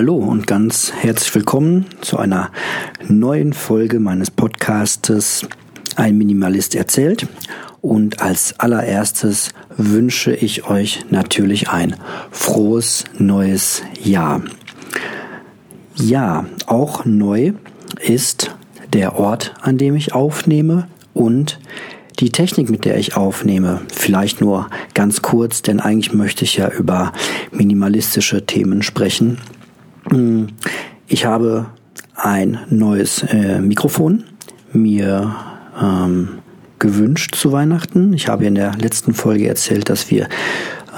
Hallo 0.00 0.16
und 0.16 0.46
ganz 0.46 0.94
herzlich 0.94 1.34
willkommen 1.34 1.84
zu 2.00 2.16
einer 2.16 2.50
neuen 3.06 3.52
Folge 3.52 4.00
meines 4.00 4.30
Podcastes 4.30 5.46
Ein 5.94 6.16
Minimalist 6.16 6.74
erzählt. 6.74 7.26
Und 7.82 8.22
als 8.22 8.58
allererstes 8.58 9.50
wünsche 9.76 10.32
ich 10.32 10.64
euch 10.64 11.04
natürlich 11.10 11.68
ein 11.68 11.96
frohes 12.30 13.04
neues 13.18 13.82
Jahr. 14.02 14.40
Ja, 15.96 16.46
auch 16.64 17.04
neu 17.04 17.52
ist 18.00 18.56
der 18.94 19.16
Ort, 19.16 19.52
an 19.60 19.76
dem 19.76 19.96
ich 19.96 20.14
aufnehme 20.14 20.88
und 21.12 21.60
die 22.20 22.30
Technik, 22.30 22.70
mit 22.70 22.86
der 22.86 22.96
ich 22.96 23.16
aufnehme, 23.18 23.82
vielleicht 23.92 24.40
nur 24.40 24.70
ganz 24.94 25.20
kurz, 25.20 25.60
denn 25.60 25.78
eigentlich 25.78 26.14
möchte 26.14 26.44
ich 26.44 26.56
ja 26.56 26.70
über 26.70 27.12
minimalistische 27.52 28.46
Themen 28.46 28.80
sprechen. 28.82 29.36
Ich 31.06 31.24
habe 31.24 31.66
ein 32.14 32.58
neues 32.68 33.22
äh, 33.22 33.60
Mikrofon 33.60 34.24
mir 34.72 35.34
ähm, 35.80 36.28
gewünscht 36.78 37.34
zu 37.34 37.52
Weihnachten. 37.52 38.12
Ich 38.12 38.28
habe 38.28 38.44
in 38.46 38.54
der 38.54 38.74
letzten 38.76 39.14
Folge 39.14 39.48
erzählt, 39.48 39.88
dass 39.88 40.10
wir 40.10 40.28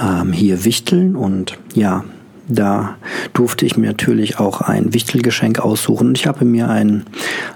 ähm, 0.01 0.33
hier 0.33 0.65
wichteln 0.65 1.17
und 1.17 1.59
ja, 1.75 2.05
da 2.49 2.97
durfte 3.35 3.67
ich 3.67 3.77
mir 3.77 3.89
natürlich 3.89 4.39
auch 4.39 4.61
ein 4.61 4.93
Wichtelgeschenk 4.95 5.61
aussuchen. 5.61 6.15
Ich 6.15 6.27
habe 6.27 6.45
mir 6.45 6.69
ein 6.69 7.05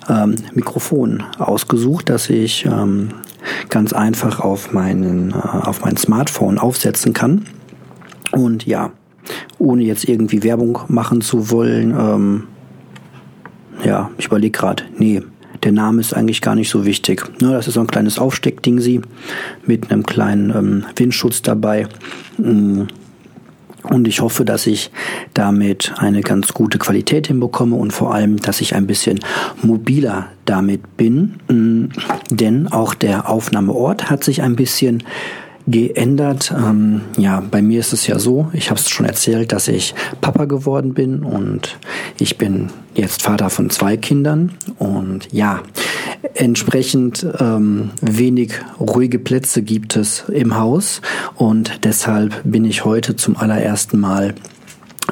ähm, 0.08 0.36
Mikrofon 0.54 1.24
ausgesucht, 1.38 2.08
das 2.08 2.30
ich 2.30 2.66
ähm, 2.66 3.08
ganz 3.68 3.92
einfach 3.92 4.40
auf, 4.40 4.72
meinen, 4.72 5.32
äh, 5.32 5.34
auf 5.34 5.84
mein 5.84 5.96
Smartphone 5.96 6.58
aufsetzen 6.58 7.12
kann. 7.12 7.46
Und 8.32 8.66
ja, 8.66 8.92
ohne 9.58 9.82
jetzt 9.82 10.08
irgendwie 10.08 10.42
Werbung 10.42 10.78
machen 10.88 11.20
zu 11.20 11.50
wollen, 11.50 11.94
ähm, 11.98 12.44
ja, 13.84 14.10
ich 14.18 14.26
überlege 14.26 14.58
gerade, 14.58 14.84
nee, 14.98 15.22
der 15.62 15.72
Name 15.72 16.00
ist 16.00 16.14
eigentlich 16.14 16.42
gar 16.42 16.54
nicht 16.54 16.70
so 16.70 16.84
wichtig. 16.84 17.24
Ne, 17.40 17.52
das 17.52 17.68
ist 17.68 17.74
so 17.74 17.80
ein 17.80 17.86
kleines 17.86 18.18
Aufsteckding 18.18 18.80
sie 18.80 19.00
mit 19.66 19.90
einem 19.90 20.04
kleinen 20.04 20.50
ähm, 20.50 20.84
Windschutz 20.96 21.42
dabei. 21.42 21.86
Mm. 22.38 22.82
Und 23.82 24.08
ich 24.08 24.20
hoffe, 24.20 24.44
dass 24.44 24.66
ich 24.66 24.90
damit 25.32 25.94
eine 25.98 26.20
ganz 26.20 26.52
gute 26.52 26.78
Qualität 26.78 27.28
hinbekomme 27.28 27.76
und 27.76 27.92
vor 27.92 28.12
allem, 28.12 28.36
dass 28.36 28.60
ich 28.60 28.74
ein 28.74 28.88
bisschen 28.88 29.20
mobiler 29.62 30.26
damit 30.44 30.96
bin. 30.96 31.34
Mm, 31.48 31.86
denn 32.30 32.66
auch 32.66 32.94
der 32.94 33.28
Aufnahmeort 33.28 34.10
hat 34.10 34.24
sich 34.24 34.42
ein 34.42 34.56
bisschen 34.56 35.04
geändert. 35.66 36.54
Ähm, 36.56 37.02
ja, 37.16 37.40
bei 37.40 37.62
mir 37.62 37.80
ist 37.80 37.92
es 37.92 38.06
ja 38.06 38.18
so, 38.18 38.48
ich 38.52 38.70
habe 38.70 38.80
es 38.80 38.88
schon 38.88 39.06
erzählt, 39.06 39.52
dass 39.52 39.68
ich 39.68 39.94
Papa 40.20 40.44
geworden 40.44 40.94
bin 40.94 41.22
und 41.22 41.76
ich 42.18 42.38
bin 42.38 42.70
jetzt 42.94 43.22
Vater 43.22 43.50
von 43.50 43.70
zwei 43.70 43.96
Kindern. 43.96 44.52
Und 44.78 45.32
ja, 45.32 45.62
entsprechend 46.34 47.26
ähm, 47.40 47.90
wenig 48.00 48.52
ruhige 48.80 49.18
Plätze 49.18 49.62
gibt 49.62 49.96
es 49.96 50.24
im 50.28 50.56
Haus. 50.56 51.02
Und 51.34 51.84
deshalb 51.84 52.40
bin 52.44 52.64
ich 52.64 52.84
heute 52.84 53.16
zum 53.16 53.36
allerersten 53.36 53.98
Mal 53.98 54.34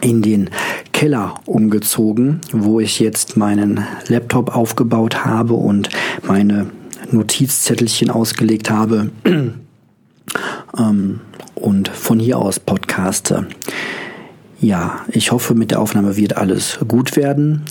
in 0.00 0.22
den 0.22 0.50
Keller 0.93 1.34
umgezogen, 1.47 2.41
wo 2.53 2.81
ich 2.81 3.00
jetzt 3.00 3.37
meinen 3.37 3.84
Laptop 4.09 4.54
aufgebaut 4.54 5.25
habe 5.25 5.54
und 5.54 5.88
meine 6.26 6.66
Notizzettelchen 7.10 8.10
ausgelegt 8.10 8.70
habe 8.70 9.10
ähm, 10.78 11.20
und 11.54 11.88
von 11.88 12.18
hier 12.18 12.38
aus 12.38 12.60
podcaste. 12.60 13.46
Ja, 14.60 15.00
ich 15.08 15.32
hoffe, 15.32 15.54
mit 15.54 15.70
der 15.70 15.80
Aufnahme 15.80 16.16
wird 16.16 16.36
alles 16.36 16.78
gut 16.88 17.16
werden. 17.16 17.62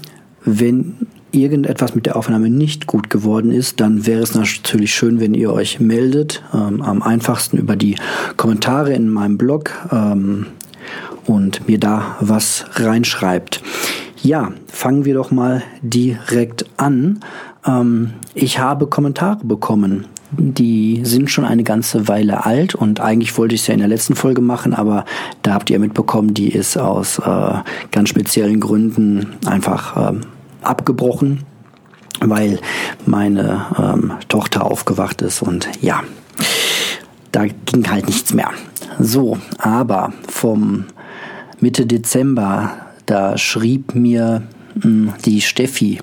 Wenn 0.46 1.07
irgendetwas 1.31 1.96
mit 1.96 2.06
der 2.06 2.16
Aufnahme 2.16 2.50
nicht 2.50 2.88
gut 2.88 3.09
geworden 3.09 3.51
ist, 3.51 3.79
dann 3.79 4.06
wäre 4.06 4.22
es 4.22 4.35
natürlich 4.35 4.94
schön, 4.94 5.19
wenn 5.19 5.34
ihr 5.34 5.51
euch 5.51 5.79
meldet. 5.79 6.44
Ähm, 6.53 6.81
am 6.81 7.01
einfachsten 7.01 7.57
über 7.57 7.75
die 7.75 7.96
Kommentare 8.38 8.94
in 8.94 9.09
meinem 9.09 9.38
Blog 9.38 9.72
ähm, 9.91 10.47
und 11.25 11.68
mir 11.68 11.80
da 11.80 12.18
was 12.19 12.66
reinschreibt. 12.74 13.62
Ja, 14.22 14.53
fangen 14.68 15.06
wir 15.06 15.16
doch 15.16 15.31
mal 15.31 15.63
direkt 15.81 16.66
an. 16.78 17.19
Ähm, 17.66 18.13
ich 18.35 18.59
habe 18.59 18.88
Kommentare 18.88 19.44
bekommen 19.44 20.06
die 20.38 21.02
sind 21.04 21.30
schon 21.30 21.46
eine 21.46 21.64
ganze 21.64 22.08
Weile 22.08 22.46
alt 22.46 22.76
und 22.76 23.00
eigentlich 23.00 23.38
wollte 23.38 23.56
ich 23.56 23.62
es 23.62 23.68
ja 23.68 23.74
in 23.74 23.80
der 23.80 23.90
letzten 23.90 24.16
Folge 24.16 24.42
machen, 24.42 24.74
aber 24.74 25.06
da 25.42 25.54
habt 25.54 25.70
ihr 25.70 25.80
mitbekommen, 25.80 26.34
die 26.34 26.50
ist 26.50 26.78
aus 26.78 27.20
äh, 27.20 27.54
ganz 27.92 28.10
speziellen 28.10 28.60
Gründen 28.60 29.34
einfach 29.46 30.10
ähm, 30.10 30.22
abgebrochen, 30.62 31.44
weil 32.20 32.60
meine 33.06 33.66
ähm, 33.78 34.14
Tochter 34.28 34.66
aufgewacht 34.66 35.22
ist 35.22 35.42
und 35.42 35.68
ja, 35.82 36.04
da 37.32 37.46
ging 37.66 37.90
halt 37.90 38.08
nichts 38.08 38.34
mehr. 38.34 38.52
So, 39.00 39.38
aber 39.58 40.14
vom 40.28 40.86
Mitte 41.60 41.86
Dezember, 41.86 42.72
da 43.06 43.38
schrieb 43.38 43.96
mir 43.96 44.44
mh, 44.76 44.84
hm, 44.84 45.14
die 45.26 45.42
Steffi, 45.42 46.00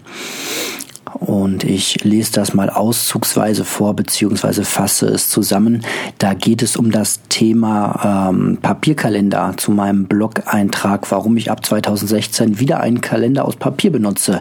und 1.21 1.65
ich 1.65 2.03
lese 2.03 2.33
das 2.33 2.55
mal 2.55 2.71
auszugsweise 2.71 3.65
vor, 3.67 3.95
beziehungsweise 3.95 4.65
fasse 4.65 5.07
es 5.07 5.29
zusammen. 5.29 5.83
Da 6.17 6.33
geht 6.33 6.63
es 6.63 6.77
um 6.77 6.91
das 6.91 7.21
Thema 7.29 8.31
ähm, 8.31 8.59
Papierkalender 8.61 9.53
zu 9.59 9.71
meinem 9.71 10.07
Blog-Eintrag, 10.07 11.11
warum 11.11 11.37
ich 11.37 11.51
ab 11.51 11.65
2016 11.65 12.59
wieder 12.59 12.81
einen 12.81 13.03
Kalender 13.03 13.45
aus 13.45 13.57
Papier 13.57 13.93
benutze. 13.93 14.41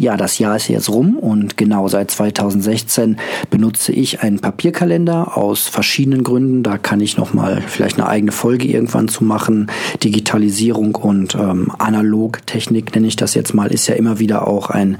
Ja, 0.00 0.16
das 0.16 0.38
Jahr 0.38 0.56
ist 0.56 0.68
jetzt 0.68 0.88
rum 0.88 1.18
und 1.18 1.58
genau 1.58 1.86
seit 1.88 2.10
2016 2.10 3.18
benutze 3.50 3.92
ich 3.92 4.22
einen 4.22 4.38
Papierkalender 4.38 5.36
aus 5.36 5.68
verschiedenen 5.68 6.24
Gründen. 6.24 6.62
Da 6.62 6.78
kann 6.78 7.02
ich 7.02 7.18
noch 7.18 7.34
mal 7.34 7.60
vielleicht 7.60 7.98
eine 7.98 8.08
eigene 8.08 8.32
Folge 8.32 8.66
irgendwann 8.66 9.08
zu 9.08 9.24
machen. 9.24 9.70
Digitalisierung 10.02 10.94
und 10.94 11.34
ähm, 11.34 11.70
Analogtechnik 11.76 12.94
nenne 12.94 13.08
ich 13.08 13.16
das 13.16 13.34
jetzt 13.34 13.52
mal, 13.52 13.70
ist 13.70 13.88
ja 13.88 13.94
immer 13.94 14.18
wieder 14.18 14.48
auch 14.48 14.70
ein 14.70 14.96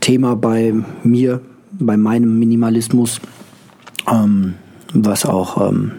Thema 0.00 0.36
bei 0.36 0.74
mir, 1.02 1.40
bei 1.70 1.96
meinem 1.96 2.38
Minimalismus, 2.38 3.22
ähm, 4.06 4.56
was 4.92 5.24
auch 5.24 5.66
ähm, 5.66 5.92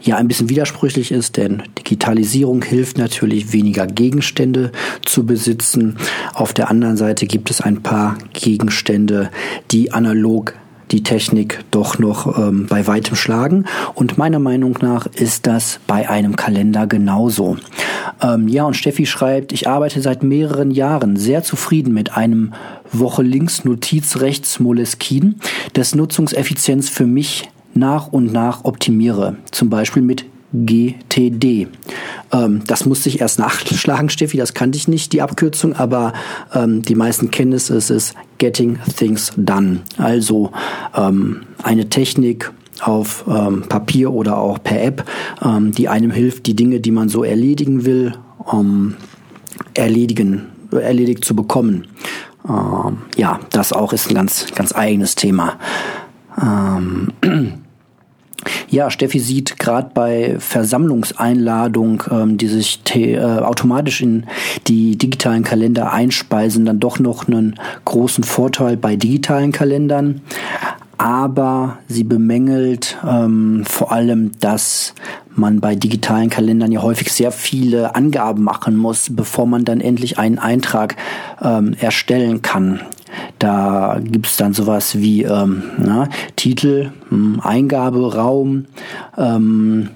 ja 0.00 0.16
ein 0.16 0.28
bisschen 0.28 0.48
widersprüchlich 0.48 1.12
ist, 1.12 1.36
denn 1.36 1.62
Digitalisierung 1.78 2.62
hilft 2.62 2.98
natürlich 2.98 3.52
weniger 3.52 3.86
Gegenstände 3.86 4.72
zu 5.04 5.26
besitzen. 5.26 5.96
Auf 6.34 6.52
der 6.52 6.70
anderen 6.70 6.96
Seite 6.96 7.26
gibt 7.26 7.50
es 7.50 7.60
ein 7.60 7.82
paar 7.82 8.16
Gegenstände, 8.32 9.30
die 9.70 9.92
analog 9.92 10.54
die 10.90 11.02
Technik 11.02 11.64
doch 11.70 11.98
noch 11.98 12.38
ähm, 12.38 12.66
bei 12.66 12.86
weitem 12.86 13.16
schlagen. 13.16 13.66
Und 13.94 14.18
meiner 14.18 14.38
Meinung 14.38 14.78
nach 14.80 15.06
ist 15.06 15.46
das 15.46 15.80
bei 15.86 16.08
einem 16.08 16.36
Kalender 16.36 16.86
genauso. 16.86 17.58
Ähm, 18.22 18.48
ja, 18.48 18.64
und 18.64 18.74
Steffi 18.74 19.06
schreibt, 19.06 19.52
ich 19.52 19.68
arbeite 19.68 20.00
seit 20.00 20.22
mehreren 20.22 20.70
Jahren 20.70 21.16
sehr 21.16 21.42
zufrieden 21.42 21.92
mit 21.92 22.16
einem 22.16 22.54
Woche 22.90 23.22
links, 23.22 23.64
Notiz 23.64 24.16
rechts 24.20 24.60
Moleskin, 24.60 25.40
das 25.74 25.94
Nutzungseffizienz 25.94 26.88
für 26.88 27.06
mich 27.06 27.48
nach 27.74 28.08
und 28.08 28.32
nach 28.32 28.64
optimiere. 28.64 29.36
Zum 29.50 29.70
Beispiel 29.70 30.02
mit 30.02 30.24
GTD. 30.52 31.68
Ähm, 32.32 32.62
das 32.66 32.86
musste 32.86 33.08
ich 33.08 33.20
erst 33.20 33.38
nachschlagen, 33.38 34.08
Steffi, 34.08 34.36
das 34.36 34.54
kannte 34.54 34.78
ich 34.78 34.88
nicht, 34.88 35.12
die 35.12 35.22
Abkürzung, 35.22 35.74
aber 35.74 36.12
ähm, 36.54 36.82
die 36.82 36.94
meisten 36.94 37.30
kennen 37.30 37.52
es, 37.52 37.70
es 37.70 37.90
ist 37.90 38.14
Getting 38.38 38.78
Things 38.96 39.32
Done. 39.36 39.80
Also 39.98 40.52
ähm, 40.94 41.42
eine 41.62 41.88
Technik 41.88 42.52
auf 42.80 43.24
ähm, 43.28 43.64
Papier 43.68 44.12
oder 44.12 44.38
auch 44.38 44.62
per 44.62 44.82
App, 44.82 45.04
ähm, 45.44 45.72
die 45.72 45.88
einem 45.88 46.10
hilft, 46.10 46.46
die 46.46 46.54
Dinge, 46.54 46.80
die 46.80 46.92
man 46.92 47.08
so 47.08 47.24
erledigen 47.24 47.84
will, 47.84 48.14
erledigen, 49.74 50.46
erledigt 50.70 51.24
zu 51.24 51.36
bekommen. 51.36 51.86
Ähm, 52.48 52.98
ja, 53.16 53.40
das 53.50 53.72
auch 53.72 53.92
ist 53.92 54.08
ein 54.08 54.14
ganz, 54.14 54.46
ganz 54.54 54.74
eigenes 54.74 55.16
Thema. 55.16 55.58
Ähm, 56.40 57.12
Ja, 58.70 58.90
Steffi 58.90 59.18
sieht 59.18 59.58
gerade 59.58 59.90
bei 59.94 60.36
Versammlungseinladungen, 60.38 62.02
ähm, 62.10 62.38
die 62.38 62.48
sich 62.48 62.80
äh, 62.94 63.18
automatisch 63.18 64.00
in 64.00 64.26
die 64.66 64.96
digitalen 64.96 65.42
Kalender 65.42 65.92
einspeisen, 65.92 66.64
dann 66.64 66.80
doch 66.80 66.98
noch 66.98 67.26
einen 67.26 67.58
großen 67.84 68.24
Vorteil 68.24 68.76
bei 68.76 68.96
digitalen 68.96 69.52
Kalendern. 69.52 70.20
Aber 70.98 71.78
sie 71.86 72.02
bemängelt 72.04 72.98
ähm, 73.08 73.64
vor 73.64 73.92
allem, 73.92 74.32
dass 74.40 74.94
man 75.34 75.60
bei 75.60 75.76
digitalen 75.76 76.28
Kalendern 76.28 76.72
ja 76.72 76.82
häufig 76.82 77.12
sehr 77.12 77.30
viele 77.30 77.94
Angaben 77.94 78.42
machen 78.42 78.76
muss, 78.76 79.08
bevor 79.10 79.46
man 79.46 79.64
dann 79.64 79.80
endlich 79.80 80.18
einen 80.18 80.38
Eintrag 80.38 80.96
ähm, 81.40 81.74
erstellen 81.80 82.42
kann. 82.42 82.80
Da 83.38 84.00
gibt's 84.02 84.36
dann 84.36 84.52
sowas 84.52 84.98
wie 84.98 85.22
ähm, 85.22 85.62
na, 85.78 86.08
Titel, 86.36 86.92
hm, 87.08 87.40
Eingabe, 87.42 88.14
Raum, 88.14 88.66
ähm, 89.16 89.90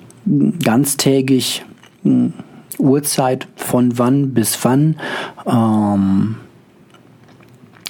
ganztägig, 0.63 1.65
hm, 2.03 2.33
Uhrzeit 2.79 3.47
von 3.57 3.99
wann 3.99 4.35
bis 4.35 4.59
wann. 4.63 4.97
Ähm, 5.47 6.37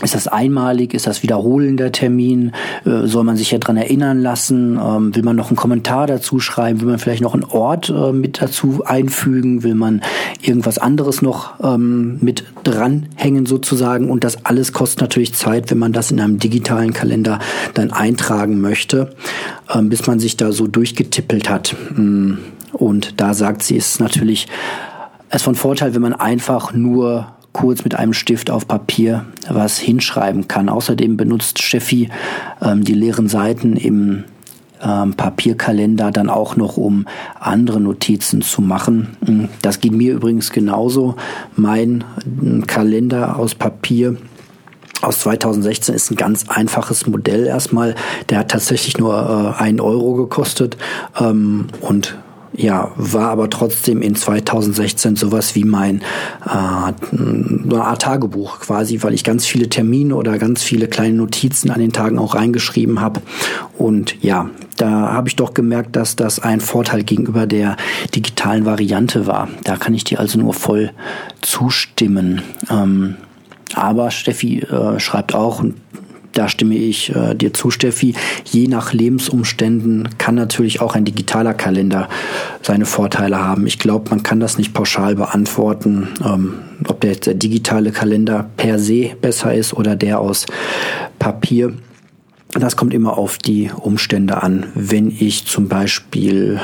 ist 0.03 0.15
das 0.15 0.29
einmalig? 0.29 0.95
Ist 0.95 1.07
das 1.07 1.23
wiederholender 1.23 1.93
Termin? 1.93 2.53
Äh, 2.85 3.07
soll 3.07 3.25
man 3.25 3.37
sich 3.37 3.51
ja 3.51 3.59
dran 3.59 3.77
erinnern 3.77 4.21
lassen? 4.21 4.79
Ähm, 4.83 5.15
will 5.15 5.23
man 5.23 5.37
noch 5.37 5.49
einen 5.49 5.57
Kommentar 5.57 6.07
dazu 6.07 6.41
schreiben? 6.41 6.81
Will 6.81 6.89
man 6.89 6.99
vielleicht 6.99 7.23
noch 7.23 7.35
einen 7.35 7.45
Ort 7.45 7.91
äh, 7.91 8.13
mit 8.13 8.43
dazu 8.43 8.83
einfügen? 8.85 9.63
Will 9.63 9.75
man 9.75 10.03
irgendwas 10.41 10.79
anderes 10.79 11.23
noch 11.23 11.55
ähm, 11.63 12.19
mit 12.21 12.45
dranhängen 12.65 13.47
sozusagen? 13.47 14.11
Und 14.11 14.25
das 14.25 14.45
alles 14.45 14.73
kostet 14.73 15.01
natürlich 15.01 15.35
Zeit, 15.35 15.71
wenn 15.71 15.79
man 15.79 15.93
das 15.93 16.11
in 16.11 16.21
einem 16.21 16.39
digitalen 16.39 16.93
Kalender 16.93 17.39
dann 17.75 17.93
eintragen 17.93 18.61
möchte, 18.61 19.15
ähm, 19.73 19.89
bis 19.89 20.07
man 20.07 20.19
sich 20.19 20.37
da 20.37 20.53
so 20.53 20.67
durchgetippelt 20.67 21.49
hat. 21.49 21.77
Mm. 21.95 22.35
Und 22.73 23.21
da 23.21 23.35
sagt 23.35 23.63
sie, 23.63 23.77
ist 23.77 24.01
natürlich 24.01 24.49
es 25.29 25.43
von 25.43 25.55
Vorteil, 25.55 25.95
wenn 25.95 26.03
man 26.03 26.15
einfach 26.15 26.73
nur 26.73 27.27
kurz 27.53 27.85
mit 27.85 27.95
einem 27.95 28.13
Stift 28.13 28.51
auf 28.51 28.67
Papier 28.67 29.25
was 29.49 29.79
hinschreiben 29.79 30.49
kann. 30.49 30.69
Außerdem 30.69 31.17
benutzt 31.17 31.63
Steffi 31.63 32.09
ähm, 32.63 32.85
die 32.85 32.95
leeren 32.95 33.29
Seiten 33.29 33.77
im 33.77 34.25
ähm, 34.83 35.15
Papierkalender 35.15 36.11
dann 36.11 36.29
auch 36.29 36.57
noch, 36.57 36.77
um 36.77 37.07
andere 37.39 37.81
Notizen 37.81 38.43
zu 38.43 38.63
machen. 38.63 39.17
Hm, 39.25 39.49
das 39.63 39.81
geht 39.81 39.93
mir 39.93 40.15
übrigens 40.15 40.51
genauso. 40.51 41.17
Mein 41.57 42.05
hm, 42.25 42.67
Kalender 42.67 43.39
aus 43.39 43.55
Papier 43.55 44.17
aus 45.03 45.21
2016 45.21 45.95
ist 45.95 46.11
ein 46.11 46.17
ganz 46.17 46.49
einfaches 46.49 47.07
Modell 47.07 47.47
erstmal. 47.47 47.95
Der 48.29 48.39
hat 48.39 48.51
tatsächlich 48.51 48.99
nur 48.99 49.55
äh, 49.59 49.63
einen 49.63 49.81
Euro 49.81 50.15
gekostet 50.15 50.77
ähm, 51.19 51.67
und 51.81 52.17
ja, 52.55 52.93
war 52.97 53.31
aber 53.31 53.49
trotzdem 53.49 54.03
in 54.03 54.15
2016 54.15 55.17
sowas 55.17 55.55
wie 55.55 55.65
mein 55.65 56.03
äh, 56.45 56.49
Art 56.49 58.03
Tagebuch 58.03 58.61
quasi, 58.61 59.03
weil 59.03 59.15
ich 59.15 59.25
ganz 59.25 59.47
viele 59.47 59.69
Termine 59.69 60.15
oder 60.15 60.39
ganz 60.39 60.63
viele 60.63 60.89
kleine 60.89 61.15
Notizen 61.15 61.71
an 61.71 61.81
den 61.81 61.93
Tagen 61.93 62.19
auch 62.19 62.35
reingeschrieben 62.35 63.01
habe. 63.01 63.23
Und 63.79 64.23
ja, 64.23 64.51
da 64.77 65.13
habe 65.13 65.29
ich 65.29 65.37
doch 65.37 65.55
gemerkt, 65.55 65.97
dass 65.97 66.17
das 66.17 66.41
ein 66.41 66.61
Vorteil 66.61 67.05
gegenüber 67.05 67.47
der 67.47 67.77
digitalen 68.15 68.65
Variante 68.67 69.27
war. 69.27 69.49
Da 69.65 69.77
kann 69.77 69.95
ich 69.95 70.05
dir 70.05 70.21
also 70.21 70.39
nur 70.39 70.55
voll 70.55 70.91
zustimmen. 71.41 72.43
Ähm, 72.71 73.17
aber 73.75 74.11
Steffi 74.11 74.61
äh, 74.61 75.01
schreibt 75.01 75.35
auch, 75.35 75.65
da 76.33 76.49
stimme 76.49 76.75
ich 76.75 77.15
äh, 77.15 77.35
dir 77.35 77.53
zu, 77.53 77.71
Steffi. 77.71 78.15
Je 78.45 78.67
nach 78.69 78.93
Lebensumständen 78.93 80.09
kann 80.19 80.35
natürlich 80.35 80.81
auch 80.81 80.95
ein 80.95 81.05
digitaler 81.05 81.55
Kalender 81.55 82.09
seine 82.63 82.87
Vorteile 82.87 83.45
haben. 83.45 83.67
Ich 83.67 83.79
glaube, 83.79 84.11
man 84.11 84.23
kann 84.23 84.41
das 84.41 84.59
nicht 84.59 84.73
pauschal 84.75 85.15
beantworten, 85.15 86.09
ähm, 86.25 86.55
ob 86.89 87.01
der, 87.01 87.17
der 87.17 87.35
digitale 87.35 87.93
Kalender 87.93 88.49
per 88.57 88.79
se 88.79 89.11
besser 89.21 89.55
ist 89.55 89.75
oder 89.75 89.97
der 89.97 90.21
aus 90.21 90.47
Papier. 91.19 91.75
Das 92.55 92.77
kommt 92.77 92.93
immer 92.93 93.17
auf 93.17 93.39
die 93.39 93.71
Umstände 93.75 94.43
an. 94.43 94.67
Wenn 94.75 95.11
ich 95.11 95.47
zum 95.47 95.69
Beispiel 95.69 96.61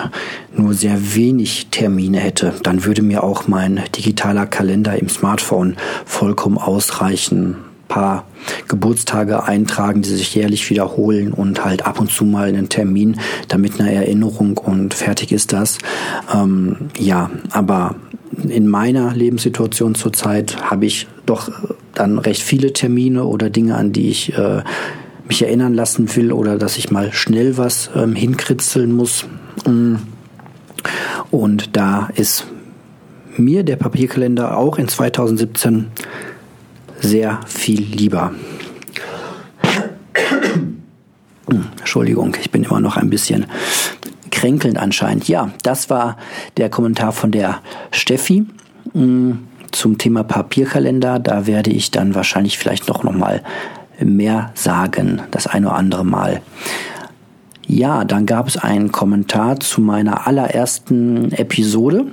nur 0.55 0.75
sehr 0.75 1.15
wenig 1.15 1.69
Termine 1.71 2.19
hätte, 2.19 2.53
dann 2.63 2.85
würde 2.85 3.01
mir 3.01 3.25
auch 3.25 3.49
mein 3.49 3.81
digitaler 3.97 4.45
Kalender 4.45 4.99
im 4.99 5.09
Smartphone 5.09 5.77
vollkommen 6.05 6.59
ausreichen 6.59 7.57
paar 7.89 8.25
Geburtstage 8.69 9.45
eintragen, 9.45 10.03
die 10.03 10.11
sich 10.11 10.35
jährlich 10.35 10.69
wiederholen 10.71 11.33
und 11.33 11.65
halt 11.65 11.87
ab 11.87 12.01
und 12.01 12.11
zu 12.13 12.25
mal 12.25 12.49
einen 12.49 12.69
Termin, 12.69 13.19
damit 13.49 13.81
eine 13.81 13.93
Erinnerung 13.93 14.59
und 14.59 14.95
fertig 14.95 15.33
ist 15.33 15.53
das. 15.53 15.79
Ähm, 16.33 16.77
ja, 16.99 17.31
aber 17.51 17.97
in 18.47 18.69
meiner 18.69 19.15
Lebenssituation 19.15 19.95
zurzeit 19.95 20.71
habe 20.71 20.87
ich 20.87 21.09
doch 21.27 21.51
dann 21.95 22.19
recht 22.19 22.43
viele 22.43 22.73
Termine 22.73 23.25
oder 23.25 23.51
Dinge, 23.51 23.75
an 23.77 23.93
die 23.93 24.09
ich 24.09 24.37
äh, 24.37 24.63
mich 25.27 25.43
erinnern 25.43 25.75
lassen 25.75 26.15
will 26.17 26.33
oder 26.33 26.57
dass 26.57 26.79
ich 26.79 26.91
mal 26.91 27.13
schnell 27.13 27.57
was 27.57 27.91
ähm, 27.95 28.15
hinkritzeln 28.15 28.93
muss. 28.93 29.27
Mm. 29.67 29.97
Und 31.31 31.77
da 31.77 32.09
ist 32.15 32.47
mir 33.37 33.63
der 33.63 33.77
Papierkalender 33.77 34.57
auch 34.57 34.79
in 34.79 34.89
2017 34.89 35.89
sehr 37.01 37.41
viel 37.47 37.81
lieber. 37.81 38.33
Hm, 41.51 41.67
Entschuldigung, 41.79 42.37
ich 42.41 42.51
bin 42.51 42.65
immer 42.65 42.81
noch 42.81 42.97
ein 42.97 43.11
bisschen 43.11 43.47
kränkelnd 44.31 44.79
anscheinend. 44.79 45.29
Ja, 45.29 45.51
das 45.63 45.91
war 45.91 46.17
der 46.57 46.71
Kommentar 46.71 47.13
von 47.13 47.31
der 47.31 47.61
Steffi 47.91 48.47
hm, 48.93 49.39
zum 49.73 49.99
Thema 49.99 50.23
Papierkalender. 50.25 51.19
Da 51.19 51.47
werde 51.47 51.71
ich 51.71 51.91
dann 51.91 52.15
wahrscheinlich 52.15 52.59
vielleicht 52.59 52.89
noch, 52.89 53.03
noch 53.03 53.15
mal 53.15 53.43
mehr 54.01 54.53
sagen, 54.55 55.23
das 55.31 55.47
eine 55.47 55.69
oder 55.69 55.77
andere 55.77 56.05
Mal. 56.05 56.43
Ja, 57.67 58.05
dann 58.05 58.25
gab 58.25 58.49
es 58.49 58.57
einen 58.57 58.93
Kommentar 58.93 59.61
zu 59.61 59.81
meiner 59.81 60.27
allerersten 60.27 61.33
Episode. 61.33 62.07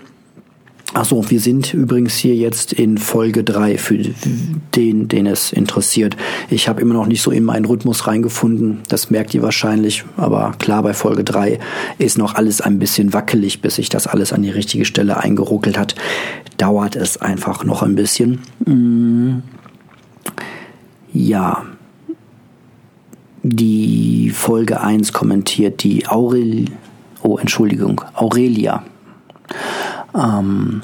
Achso, 0.93 1.29
wir 1.29 1.39
sind 1.39 1.73
übrigens 1.73 2.15
hier 2.15 2.35
jetzt 2.35 2.71
in 2.71 2.97
Folge 2.97 3.43
3 3.43 3.77
für 3.77 3.97
den, 3.97 5.07
den 5.07 5.25
es 5.25 5.51
interessiert. 5.51 6.15
Ich 6.49 6.69
habe 6.69 6.79
immer 6.79 6.93
noch 6.93 7.07
nicht 7.07 7.21
so 7.21 7.31
in 7.31 7.43
meinen 7.43 7.65
Rhythmus 7.65 8.07
reingefunden, 8.07 8.79
das 8.87 9.09
merkt 9.09 9.33
ihr 9.33 9.41
wahrscheinlich, 9.41 10.05
aber 10.15 10.53
klar, 10.57 10.83
bei 10.83 10.93
Folge 10.93 11.23
3 11.23 11.59
ist 11.97 12.17
noch 12.17 12.35
alles 12.35 12.61
ein 12.61 12.79
bisschen 12.79 13.13
wackelig, 13.13 13.61
bis 13.61 13.75
sich 13.75 13.89
das 13.89 14.07
alles 14.07 14.31
an 14.31 14.43
die 14.43 14.51
richtige 14.51 14.85
Stelle 14.85 15.17
eingeruckelt 15.17 15.77
hat. 15.77 15.95
Dauert 16.57 16.95
es 16.95 17.17
einfach 17.17 17.65
noch 17.65 17.81
ein 17.83 17.95
bisschen. 17.95 18.41
Mm. 18.65 19.39
Ja. 21.11 21.65
Die 23.43 24.31
Folge 24.33 24.81
1 24.81 25.13
kommentiert 25.13 25.83
die 25.83 26.07
Aurel, 26.07 26.65
oh 27.21 27.37
Entschuldigung, 27.37 28.01
Aurelia. 28.13 28.83
Ähm, 30.15 30.81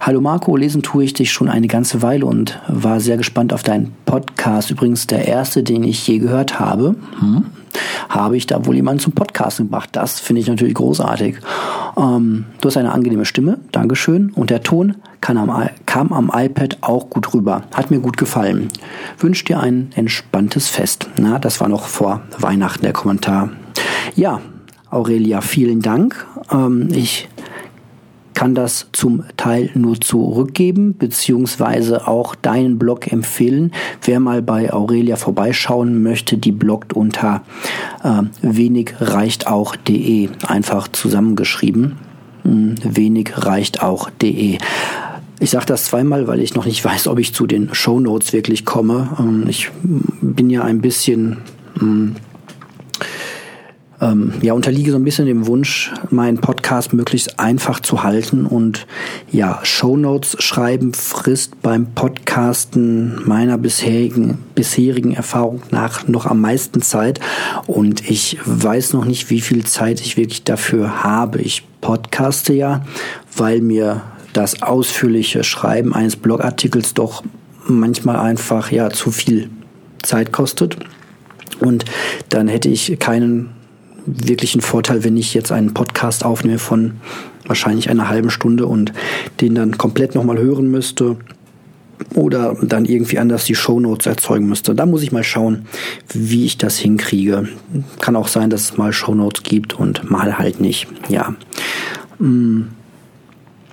Hallo 0.00 0.20
Marco, 0.20 0.56
lesen 0.56 0.82
tue 0.82 1.02
ich 1.02 1.14
dich 1.14 1.32
schon 1.32 1.48
eine 1.48 1.66
ganze 1.66 2.00
Weile 2.00 2.26
und 2.26 2.60
war 2.68 3.00
sehr 3.00 3.16
gespannt 3.16 3.52
auf 3.52 3.64
deinen 3.64 3.92
Podcast. 4.04 4.70
Übrigens 4.70 5.08
der 5.08 5.26
erste, 5.26 5.64
den 5.64 5.82
ich 5.82 6.06
je 6.06 6.18
gehört 6.18 6.60
habe. 6.60 6.94
Hm, 7.18 7.46
habe 8.08 8.36
ich 8.36 8.46
da 8.46 8.66
wohl 8.66 8.76
jemanden 8.76 9.00
zum 9.00 9.14
Podcast 9.14 9.58
gebracht. 9.58 9.90
Das 9.92 10.20
finde 10.20 10.42
ich 10.42 10.48
natürlich 10.48 10.74
großartig. 10.74 11.38
Ähm, 11.96 12.44
du 12.60 12.68
hast 12.68 12.76
eine 12.76 12.92
angenehme 12.92 13.24
Stimme, 13.24 13.58
Dankeschön. 13.72 14.30
Und 14.30 14.50
der 14.50 14.62
Ton 14.62 14.94
am, 15.22 15.68
kam 15.86 16.12
am 16.12 16.30
iPad 16.32 16.78
auch 16.82 17.10
gut 17.10 17.34
rüber. 17.34 17.62
Hat 17.74 17.90
mir 17.90 17.98
gut 17.98 18.16
gefallen. 18.16 18.68
Wünsch 19.18 19.42
dir 19.42 19.58
ein 19.58 19.90
entspanntes 19.96 20.68
Fest. 20.68 21.08
Na, 21.16 21.40
das 21.40 21.60
war 21.60 21.68
noch 21.68 21.86
vor 21.86 22.22
Weihnachten 22.38 22.84
der 22.84 22.92
Kommentar. 22.92 23.50
Ja, 24.14 24.40
Aurelia, 24.88 25.40
vielen 25.40 25.82
Dank. 25.82 26.24
Ähm, 26.52 26.90
ich 26.92 27.28
kann 28.36 28.54
das 28.54 28.88
zum 28.92 29.24
Teil 29.38 29.70
nur 29.74 29.98
zurückgeben, 29.98 30.94
beziehungsweise 30.98 32.06
auch 32.06 32.34
deinen 32.34 32.78
Blog 32.78 33.10
empfehlen. 33.10 33.72
Wer 34.02 34.20
mal 34.20 34.42
bei 34.42 34.72
Aurelia 34.74 35.16
vorbeischauen 35.16 36.02
möchte, 36.02 36.36
die 36.36 36.52
bloggt 36.52 36.92
unter 36.92 37.42
äh, 38.04 38.22
wenigreichtauch.de, 38.42 40.28
einfach 40.46 40.88
zusammengeschrieben. 40.88 41.96
Hm, 42.42 42.74
wenigreichtauch.de. 42.84 44.58
Ich 45.40 45.50
sage 45.50 45.66
das 45.66 45.86
zweimal, 45.86 46.26
weil 46.26 46.40
ich 46.40 46.54
noch 46.54 46.66
nicht 46.66 46.84
weiß, 46.84 47.08
ob 47.08 47.18
ich 47.18 47.32
zu 47.32 47.46
den 47.46 47.72
Show 47.72 48.00
Notes 48.00 48.34
wirklich 48.34 48.66
komme. 48.66 49.16
Ähm, 49.18 49.46
ich 49.48 49.70
bin 50.20 50.50
ja 50.50 50.62
ein 50.62 50.82
bisschen 50.82 51.38
hm, 51.78 52.16
ähm, 54.00 54.32
ja, 54.42 54.52
unterliege 54.52 54.90
so 54.90 54.98
ein 54.98 55.04
bisschen 55.04 55.26
dem 55.26 55.46
Wunsch, 55.46 55.92
meinen 56.10 56.38
Podcast 56.38 56.92
möglichst 56.92 57.40
einfach 57.40 57.80
zu 57.80 58.02
halten 58.02 58.46
und 58.46 58.86
ja, 59.30 59.60
Shownotes 59.62 60.36
schreiben 60.42 60.92
frisst 60.92 61.62
beim 61.62 61.86
Podcasten 61.94 63.26
meiner 63.26 63.58
bisherigen, 63.58 64.38
bisherigen 64.54 65.14
Erfahrung 65.14 65.62
nach 65.70 66.06
noch 66.08 66.26
am 66.26 66.40
meisten 66.40 66.82
Zeit 66.82 67.20
und 67.66 68.08
ich 68.08 68.38
weiß 68.44 68.92
noch 68.92 69.04
nicht, 69.04 69.30
wie 69.30 69.40
viel 69.40 69.64
Zeit 69.64 70.00
ich 70.00 70.16
wirklich 70.16 70.44
dafür 70.44 71.02
habe. 71.02 71.40
Ich 71.40 71.64
podcaste 71.80 72.52
ja, 72.52 72.84
weil 73.36 73.60
mir 73.60 74.02
das 74.32 74.62
ausführliche 74.62 75.44
Schreiben 75.44 75.94
eines 75.94 76.16
Blogartikels 76.16 76.92
doch 76.92 77.24
manchmal 77.66 78.16
einfach 78.16 78.70
ja 78.70 78.90
zu 78.90 79.10
viel 79.10 79.48
Zeit 80.02 80.32
kostet. 80.32 80.76
Und 81.60 81.86
dann 82.28 82.48
hätte 82.48 82.68
ich 82.68 82.98
keinen 82.98 83.55
wirklich 84.06 84.54
ein 84.54 84.60
Vorteil, 84.60 85.04
wenn 85.04 85.16
ich 85.16 85.34
jetzt 85.34 85.52
einen 85.52 85.74
Podcast 85.74 86.24
aufnehme 86.24 86.58
von 86.58 86.92
wahrscheinlich 87.46 87.90
einer 87.90 88.08
halben 88.08 88.30
Stunde 88.30 88.66
und 88.66 88.92
den 89.40 89.54
dann 89.54 89.78
komplett 89.78 90.14
nochmal 90.14 90.38
hören 90.38 90.70
müsste 90.70 91.16
oder 92.14 92.56
dann 92.62 92.84
irgendwie 92.84 93.18
anders 93.18 93.44
die 93.44 93.54
Shownotes 93.54 94.06
erzeugen 94.06 94.48
müsste. 94.48 94.74
Da 94.74 94.86
muss 94.86 95.02
ich 95.02 95.12
mal 95.12 95.24
schauen, 95.24 95.66
wie 96.12 96.44
ich 96.44 96.58
das 96.58 96.78
hinkriege. 96.78 97.48
Kann 98.00 98.16
auch 98.16 98.28
sein, 98.28 98.50
dass 98.50 98.62
es 98.62 98.76
mal 98.76 98.92
Shownotes 98.92 99.42
gibt 99.42 99.74
und 99.74 100.10
mal 100.10 100.38
halt 100.38 100.60
nicht. 100.60 100.86
Ja. 101.08 101.34
Mm. 102.18 102.68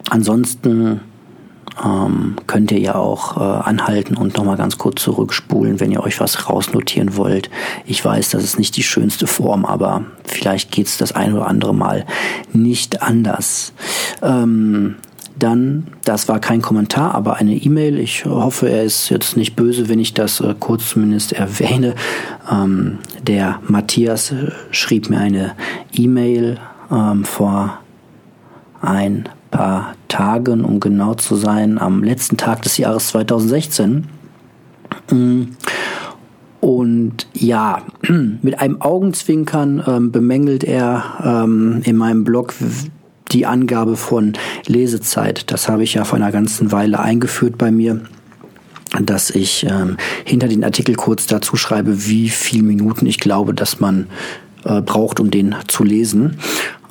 ansonsten 0.10 1.00
ähm, 1.84 2.36
könnt 2.48 2.72
ihr 2.72 2.80
ja 2.80 2.96
auch 2.96 3.38
äh, 3.38 3.40
anhalten 3.40 4.16
und 4.16 4.38
nochmal 4.38 4.58
ganz 4.58 4.78
kurz 4.78 5.02
zurückspulen, 5.02 5.80
wenn 5.80 5.92
ihr 5.92 6.04
euch 6.04 6.20
was 6.20 6.50
rausnotieren 6.50 7.16
wollt. 7.16 7.50
Ich 7.86 8.04
weiß, 8.04 8.32
das 8.32 8.44
ist 8.44 8.60
nicht 8.60 8.76
die 8.78 8.84
schönste 8.84 9.28
Form, 9.28 9.66
aber 9.66 10.06
vielleicht 10.26 10.72
geht's 10.72 10.98
das 10.98 11.14
ein 11.14 11.34
oder 11.34 11.48
andere 11.48 11.74
Mal 11.74 12.06
nicht 12.52 13.02
anders. 13.02 13.74
Ähm, 14.22 14.96
dann, 15.38 15.88
das 16.06 16.28
war 16.28 16.40
kein 16.40 16.62
Kommentar, 16.62 17.16
aber 17.16 17.38
eine 17.38 17.56
E-Mail. 17.56 17.98
Ich 17.98 18.26
hoffe, 18.26 18.70
er 18.70 18.84
ist 18.84 19.10
jetzt 19.10 19.36
nicht 19.36 19.56
böse, 19.56 19.90
wenn 19.90 20.00
ich 20.00 20.14
das 20.14 20.40
äh, 20.40 20.54
kurz 20.60 20.90
zumindest 20.90 21.34
erwähne. 21.34 21.96
Ähm, 22.52 23.00
der 23.22 23.60
Matthias 23.68 24.32
äh, 24.32 24.52
schrieb 24.72 25.10
mir 25.10 25.20
eine 25.20 25.54
E-Mail 25.92 26.60
ähm, 26.92 27.26
vor 27.26 27.80
ein 28.82 29.28
paar 29.54 29.96
Tagen, 30.08 30.66
um 30.66 30.80
genau 30.80 31.14
zu 31.14 31.36
sein, 31.36 31.78
am 31.78 32.04
letzten 32.04 32.38
Tag 32.38 32.64
des 32.64 32.78
Jahres 32.78 33.08
2016. 33.10 34.08
Mm. 35.12 35.44
Und 36.60 37.28
ja, 37.34 37.82
mit 38.42 38.60
einem 38.60 38.82
Augenzwinkern 38.82 39.84
ähm, 39.86 40.12
bemängelt 40.12 40.64
er 40.64 41.04
ähm, 41.24 41.82
in 41.84 41.98
meinem 41.98 42.24
Blog 42.24 42.54
die 43.32 43.46
Angabe 43.46 43.96
von 43.96 44.34
Lesezeit. 44.66 45.52
Das 45.52 45.70
habe 45.70 45.84
ich 45.84 45.94
ja 45.94 46.04
vor 46.04 46.18
einer 46.18 46.32
ganzen 46.32 46.72
Weile 46.72 47.00
eingeführt 47.00 47.58
bei 47.58 47.72
mir 47.72 48.02
dass 49.02 49.32
ich 49.32 49.66
ähm, 49.68 49.98
hinter 50.24 50.48
den 50.48 50.64
Artikel 50.64 50.94
kurz 50.94 51.26
dazu 51.26 51.56
schreibe, 51.56 52.06
wie 52.06 52.30
viele 52.30 52.62
Minuten 52.62 53.08
ich 53.08 53.20
glaube, 53.20 53.56
dass 53.56 53.80
man 53.80 54.06
äh, 54.66 54.82
braucht, 54.82 55.20
um 55.20 55.32
den 55.32 55.56
zu 55.68 55.84
lesen. 55.84 56.38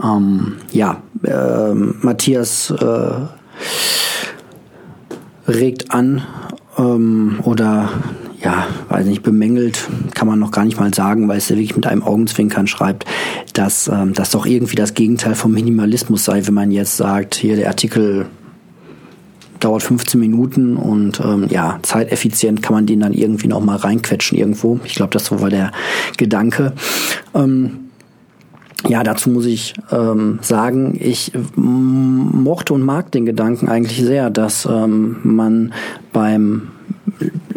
Ähm, 0.02 0.56
ja, 0.72 1.02
äh, 1.24 1.74
Matthias 1.74 2.70
äh, 2.70 3.12
regt 5.48 5.92
an 5.92 6.22
ähm, 6.78 7.40
oder 7.44 7.90
ja, 8.42 8.66
weiß 8.88 9.06
nicht, 9.06 9.22
bemängelt, 9.22 9.88
kann 10.14 10.26
man 10.26 10.38
noch 10.38 10.50
gar 10.50 10.64
nicht 10.64 10.78
mal 10.78 10.92
sagen, 10.92 11.28
weil 11.28 11.38
es 11.38 11.48
ja 11.48 11.56
wirklich 11.56 11.76
mit 11.76 11.86
einem 11.86 12.02
Augenzwinkern 12.02 12.66
schreibt, 12.66 13.04
dass 13.52 13.88
ähm, 13.88 14.14
das 14.14 14.30
doch 14.30 14.46
irgendwie 14.46 14.74
das 14.74 14.94
Gegenteil 14.94 15.36
vom 15.36 15.52
Minimalismus 15.52 16.24
sei, 16.24 16.44
wenn 16.46 16.54
man 16.54 16.72
jetzt 16.72 16.96
sagt, 16.96 17.36
hier 17.36 17.54
der 17.54 17.68
Artikel 17.68 18.26
dauert 19.60 19.84
15 19.84 20.18
Minuten 20.18 20.76
und 20.76 21.20
ähm, 21.20 21.46
ja, 21.48 21.78
zeiteffizient 21.82 22.62
kann 22.62 22.74
man 22.74 22.86
den 22.86 22.98
dann 22.98 23.12
irgendwie 23.12 23.46
noch 23.46 23.60
mal 23.60 23.76
reinquetschen 23.76 24.36
irgendwo. 24.36 24.80
Ich 24.84 24.96
glaube, 24.96 25.12
das 25.12 25.30
war 25.30 25.50
der 25.50 25.70
Gedanke. 26.16 26.72
Ähm, 27.34 27.91
ja, 28.88 29.02
dazu 29.02 29.30
muss 29.30 29.46
ich 29.46 29.74
ähm, 29.90 30.38
sagen, 30.42 30.98
ich 31.00 31.32
mochte 31.56 32.74
und 32.74 32.82
mag 32.82 33.10
den 33.12 33.26
Gedanken 33.26 33.68
eigentlich 33.68 34.02
sehr, 34.02 34.30
dass 34.30 34.66
ähm, 34.66 35.16
man 35.22 35.72
beim 36.12 36.68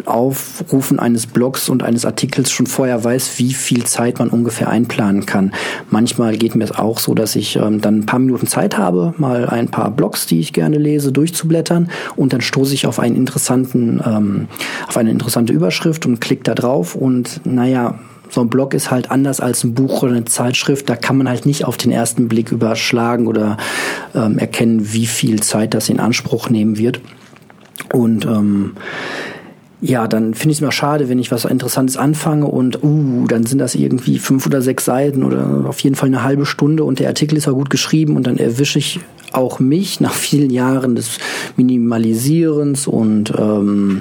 Aufrufen 0.04 0.98
eines 1.00 1.26
Blogs 1.26 1.68
und 1.68 1.82
eines 1.82 2.04
Artikels 2.04 2.50
schon 2.50 2.66
vorher 2.66 3.02
weiß, 3.02 3.38
wie 3.38 3.52
viel 3.52 3.84
Zeit 3.84 4.18
man 4.18 4.28
ungefähr 4.28 4.68
einplanen 4.68 5.26
kann. 5.26 5.52
Manchmal 5.90 6.36
geht 6.36 6.54
mir 6.54 6.64
es 6.64 6.72
auch 6.72 6.98
so, 6.98 7.14
dass 7.14 7.34
ich 7.34 7.56
ähm, 7.56 7.80
dann 7.80 8.00
ein 8.00 8.06
paar 8.06 8.20
Minuten 8.20 8.46
Zeit 8.46 8.78
habe, 8.78 9.14
mal 9.18 9.48
ein 9.48 9.68
paar 9.68 9.90
Blogs, 9.90 10.26
die 10.26 10.38
ich 10.40 10.52
gerne 10.52 10.78
lese, 10.78 11.10
durchzublättern 11.10 11.90
und 12.14 12.32
dann 12.32 12.40
stoße 12.40 12.74
ich 12.74 12.86
auf 12.86 13.00
einen 13.00 13.16
interessanten, 13.16 14.00
ähm, 14.06 14.48
auf 14.86 14.96
eine 14.96 15.10
interessante 15.10 15.52
Überschrift 15.52 16.06
und 16.06 16.20
klicke 16.20 16.44
da 16.44 16.54
drauf 16.54 16.94
und 16.94 17.40
naja, 17.44 17.98
so 18.30 18.40
ein 18.40 18.48
Blog 18.48 18.74
ist 18.74 18.90
halt 18.90 19.10
anders 19.10 19.40
als 19.40 19.64
ein 19.64 19.74
Buch 19.74 20.02
oder 20.02 20.12
eine 20.12 20.24
Zeitschrift. 20.24 20.88
Da 20.88 20.96
kann 20.96 21.16
man 21.16 21.28
halt 21.28 21.46
nicht 21.46 21.64
auf 21.64 21.76
den 21.76 21.90
ersten 21.90 22.28
Blick 22.28 22.52
überschlagen 22.52 23.26
oder 23.26 23.56
ähm, 24.14 24.38
erkennen, 24.38 24.92
wie 24.92 25.06
viel 25.06 25.40
Zeit 25.42 25.74
das 25.74 25.88
in 25.88 26.00
Anspruch 26.00 26.50
nehmen 26.50 26.78
wird. 26.78 27.00
Und 27.92 28.24
ähm, 28.26 28.72
ja, 29.82 30.08
dann 30.08 30.32
finde 30.32 30.52
ich 30.52 30.58
es 30.58 30.62
immer 30.62 30.72
schade, 30.72 31.08
wenn 31.10 31.18
ich 31.18 31.30
was 31.30 31.44
Interessantes 31.44 31.98
anfange 31.98 32.46
und 32.46 32.82
uh, 32.82 33.26
dann 33.26 33.44
sind 33.44 33.58
das 33.58 33.74
irgendwie 33.74 34.18
fünf 34.18 34.46
oder 34.46 34.62
sechs 34.62 34.86
Seiten 34.86 35.22
oder 35.22 35.66
auf 35.66 35.80
jeden 35.80 35.96
Fall 35.96 36.08
eine 36.08 36.22
halbe 36.22 36.46
Stunde 36.46 36.84
und 36.84 36.98
der 36.98 37.08
Artikel 37.08 37.36
ist 37.36 37.46
ja 37.46 37.52
gut 37.52 37.68
geschrieben 37.68 38.16
und 38.16 38.26
dann 38.26 38.38
erwische 38.38 38.78
ich 38.78 39.00
auch 39.32 39.60
mich 39.60 40.00
nach 40.00 40.14
vielen 40.14 40.48
Jahren 40.48 40.96
des 40.96 41.18
Minimalisierens 41.56 42.86
und 42.86 43.34
ähm, 43.38 44.00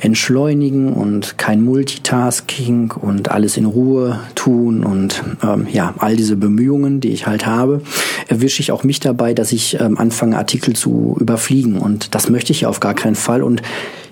Entschleunigen 0.00 0.92
und 0.92 1.38
kein 1.38 1.62
Multitasking 1.62 2.90
und 2.90 3.30
alles 3.30 3.56
in 3.56 3.66
Ruhe 3.66 4.18
tun 4.34 4.82
und 4.84 5.22
ähm, 5.44 5.68
ja, 5.72 5.94
all 5.98 6.16
diese 6.16 6.34
Bemühungen, 6.34 7.00
die 7.00 7.12
ich 7.12 7.28
halt 7.28 7.46
habe, 7.46 7.82
erwische 8.26 8.60
ich 8.60 8.72
auch 8.72 8.82
mich 8.82 8.98
dabei, 8.98 9.32
dass 9.32 9.52
ich 9.52 9.78
ähm, 9.80 9.96
anfange, 9.96 10.36
Artikel 10.36 10.74
zu 10.74 11.16
überfliegen 11.20 11.78
und 11.78 12.16
das 12.16 12.28
möchte 12.28 12.50
ich 12.50 12.62
ja 12.62 12.68
auf 12.68 12.80
gar 12.80 12.94
keinen 12.94 13.14
Fall 13.14 13.44
und 13.44 13.62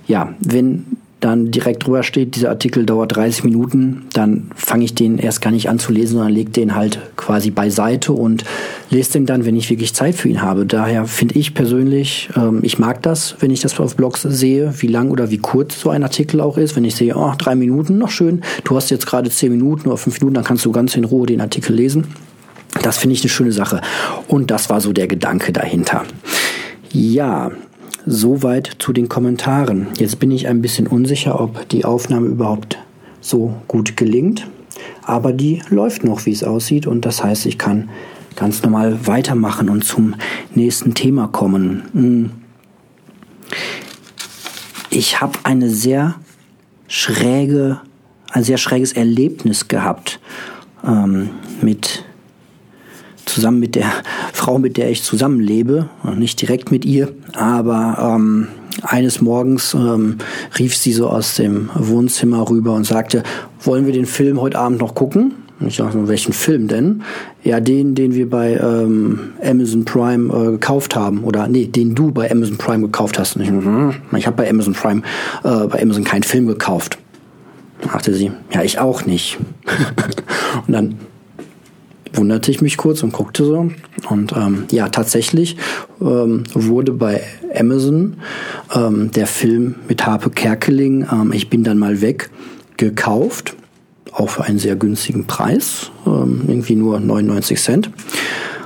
ja, 0.07 0.35
wenn 0.41 0.85
dann 1.23 1.53
direkt 1.53 1.87
drüber 1.87 2.03
steht, 2.03 2.35
dieser 2.35 2.49
Artikel 2.49 2.85
dauert 2.85 3.15
30 3.15 3.45
Minuten, 3.45 4.07
dann 4.13 4.51
fange 4.57 4.85
ich 4.85 4.95
den 4.95 5.19
erst 5.19 5.41
gar 5.41 5.53
nicht 5.53 5.69
an 5.69 5.79
zu 5.79 5.93
lesen, 5.93 6.15
sondern 6.15 6.33
lege 6.33 6.51
den 6.51 6.75
halt 6.75 6.99
quasi 7.17 7.51
beiseite 7.51 8.13
und 8.13 8.45
lese 8.91 9.13
den 9.13 9.27
dann, 9.27 9.45
wenn 9.45 9.55
ich 9.55 9.71
wirklich 9.71 9.95
Zeit 9.95 10.17
für 10.17 10.29
ihn 10.29 10.43
habe. 10.43 10.67
Daher 10.67 11.07
finde 11.07 11.39
ich 11.39 11.55
persönlich, 11.55 12.29
ähm, 12.37 12.59
ich 12.63 12.81
mag 12.81 13.03
das, 13.03 13.37
wenn 13.39 13.53
ich 13.53 13.61
das 13.61 13.79
auf 13.79 13.95
Blogs 13.95 14.23
sehe, 14.23 14.75
wie 14.79 14.89
lang 14.89 15.11
oder 15.11 15.31
wie 15.31 15.39
kurz 15.39 15.81
so 15.81 15.91
ein 15.91 16.03
Artikel 16.03 16.41
auch 16.41 16.59
ist. 16.59 16.75
Wenn 16.75 16.85
ich 16.85 16.97
sehe, 16.97 17.17
oh, 17.17 17.33
drei 17.39 17.55
Minuten, 17.55 17.99
noch 17.99 18.11
schön, 18.11 18.43
du 18.65 18.75
hast 18.75 18.91
jetzt 18.91 19.07
gerade 19.07 19.31
zehn 19.31 19.53
Minuten 19.53 19.89
oder 19.89 19.99
fünf 19.99 20.21
Minuten, 20.21 20.35
dann 20.35 20.45
kannst 20.45 20.65
du 20.65 20.73
ganz 20.73 20.97
in 20.97 21.05
Ruhe 21.05 21.27
den 21.27 21.41
Artikel 21.41 21.77
lesen. 21.77 22.09
Das 22.83 22.99
finde 22.99 23.15
ich 23.15 23.23
eine 23.23 23.31
schöne 23.31 23.53
Sache. 23.53 23.81
Und 24.27 24.51
das 24.51 24.71
war 24.71 24.81
so 24.81 24.93
der 24.93 25.07
Gedanke 25.07 25.53
dahinter. 25.53 26.03
Ja, 26.91 27.53
Soweit 28.07 28.77
zu 28.79 28.93
den 28.93 29.09
Kommentaren. 29.09 29.89
Jetzt 29.97 30.19
bin 30.19 30.31
ich 30.31 30.49
ein 30.49 30.61
bisschen 30.61 30.87
unsicher, 30.87 31.41
ob 31.41 31.69
die 31.69 31.85
Aufnahme 31.85 32.27
überhaupt 32.27 32.79
so 33.21 33.55
gut 33.69 33.97
gelingt. 33.97 34.47
Aber 35.03 35.33
die 35.33 35.63
läuft 35.69 36.05
noch, 36.05 36.27
wie 36.27 36.33
es 36.33 36.43
aussieht. 36.43 36.87
Und 36.87 37.05
das 37.05 37.23
heißt, 37.23 37.47
ich 37.47 37.59
kann 37.59 37.91
ganz 38.35 38.63
normal 38.63 39.07
weitermachen 39.07 39.69
und 39.69 39.85
zum 39.85 40.17
nächsten 40.55 40.95
Thema 40.95 41.29
kommen. 41.29 41.83
Hm. 41.93 42.31
Ich 44.91 45.21
habe 45.21 45.39
eine 45.45 45.71
sehr 45.71 46.17
schräge, 46.89 47.81
ein 48.31 48.45
sehr 48.45 48.59
schräges 48.59 48.93
Erlebnis 48.93 49.69
gehabt 49.69 50.21
ähm, 50.85 51.31
mit 51.61 52.05
zusammen 53.27 53.61
mit 53.61 53.75
der 53.75 53.91
Frau, 54.33 54.59
mit 54.59 54.77
der 54.77 54.91
ich 54.91 55.03
zusammenlebe, 55.03 55.89
nicht 56.17 56.41
direkt 56.41 56.71
mit 56.71 56.85
ihr, 56.85 57.13
aber 57.35 58.17
ähm, 58.17 58.49
eines 58.83 59.21
Morgens 59.21 59.75
ähm, 59.75 60.19
rief 60.59 60.77
sie 60.77 60.93
so 60.93 61.09
aus 61.09 61.35
dem 61.35 61.71
Wohnzimmer 61.75 62.49
rüber 62.49 62.75
und 62.75 62.85
sagte, 62.85 63.23
wollen 63.61 63.87
wir 63.87 63.93
den 63.93 64.07
Film 64.07 64.41
heute 64.41 64.59
Abend 64.59 64.81
noch 64.81 64.95
gucken? 64.95 65.35
Und 65.61 65.69
ich 65.69 65.77
dachte, 65.77 66.09
welchen 66.09 66.33
Film 66.33 66.67
denn? 66.67 67.03
Ja, 67.45 67.61
den, 67.61 67.95
den 67.95 68.15
wir 68.15 68.29
bei 68.29 68.55
ähm, 68.55 69.35
Amazon 69.45 69.85
Prime 69.85 70.35
äh, 70.35 70.51
gekauft 70.53 70.97
haben. 70.97 71.23
Oder 71.23 71.47
nee, 71.47 71.67
den 71.67 71.95
du 71.95 72.11
bei 72.11 72.29
Amazon 72.31 72.57
Prime 72.57 72.83
gekauft 72.83 73.19
hast. 73.19 73.37
Und 73.37 73.43
ich, 73.43 73.49
hm, 73.49 73.95
ich 74.17 74.27
habe 74.27 74.37
bei 74.37 74.51
Amazon 74.51 74.75
Prime, 74.75 75.03
äh, 75.45 75.67
bei 75.69 75.81
Amazon 75.81 76.03
keinen 76.03 76.25
Film 76.25 76.49
gekauft. 76.49 76.99
Dachte 77.83 78.13
sie, 78.15 78.33
ja, 78.53 78.63
ich 78.63 78.81
auch 78.81 79.07
nicht. 79.07 79.39
und 80.67 80.73
dann 80.73 80.97
wunderte 82.15 82.51
ich 82.51 82.61
mich 82.61 82.77
kurz 82.77 83.03
und 83.03 83.13
guckte 83.13 83.45
so. 83.45 83.71
Und 84.09 84.33
ähm, 84.37 84.65
ja, 84.71 84.89
tatsächlich 84.89 85.57
ähm, 86.01 86.45
wurde 86.55 86.93
bei 86.93 87.23
Amazon 87.55 88.17
ähm, 88.75 89.11
der 89.13 89.27
Film 89.27 89.77
mit 89.89 90.07
Harpe 90.07 90.31
Kerkeling, 90.31 91.07
ähm, 91.11 91.33
Ich 91.33 91.51
bin 91.51 91.65
dann 91.65 91.79
mal 91.79 92.01
weg, 92.01 92.31
gekauft. 92.77 93.55
Auch 94.13 94.29
für 94.29 94.45
einen 94.45 94.59
sehr 94.59 94.77
günstigen 94.77 95.27
Preis. 95.27 95.91
Ähm, 96.07 96.43
irgendwie 96.47 96.77
nur 96.77 97.01
99 97.01 97.61
Cent. 97.61 97.91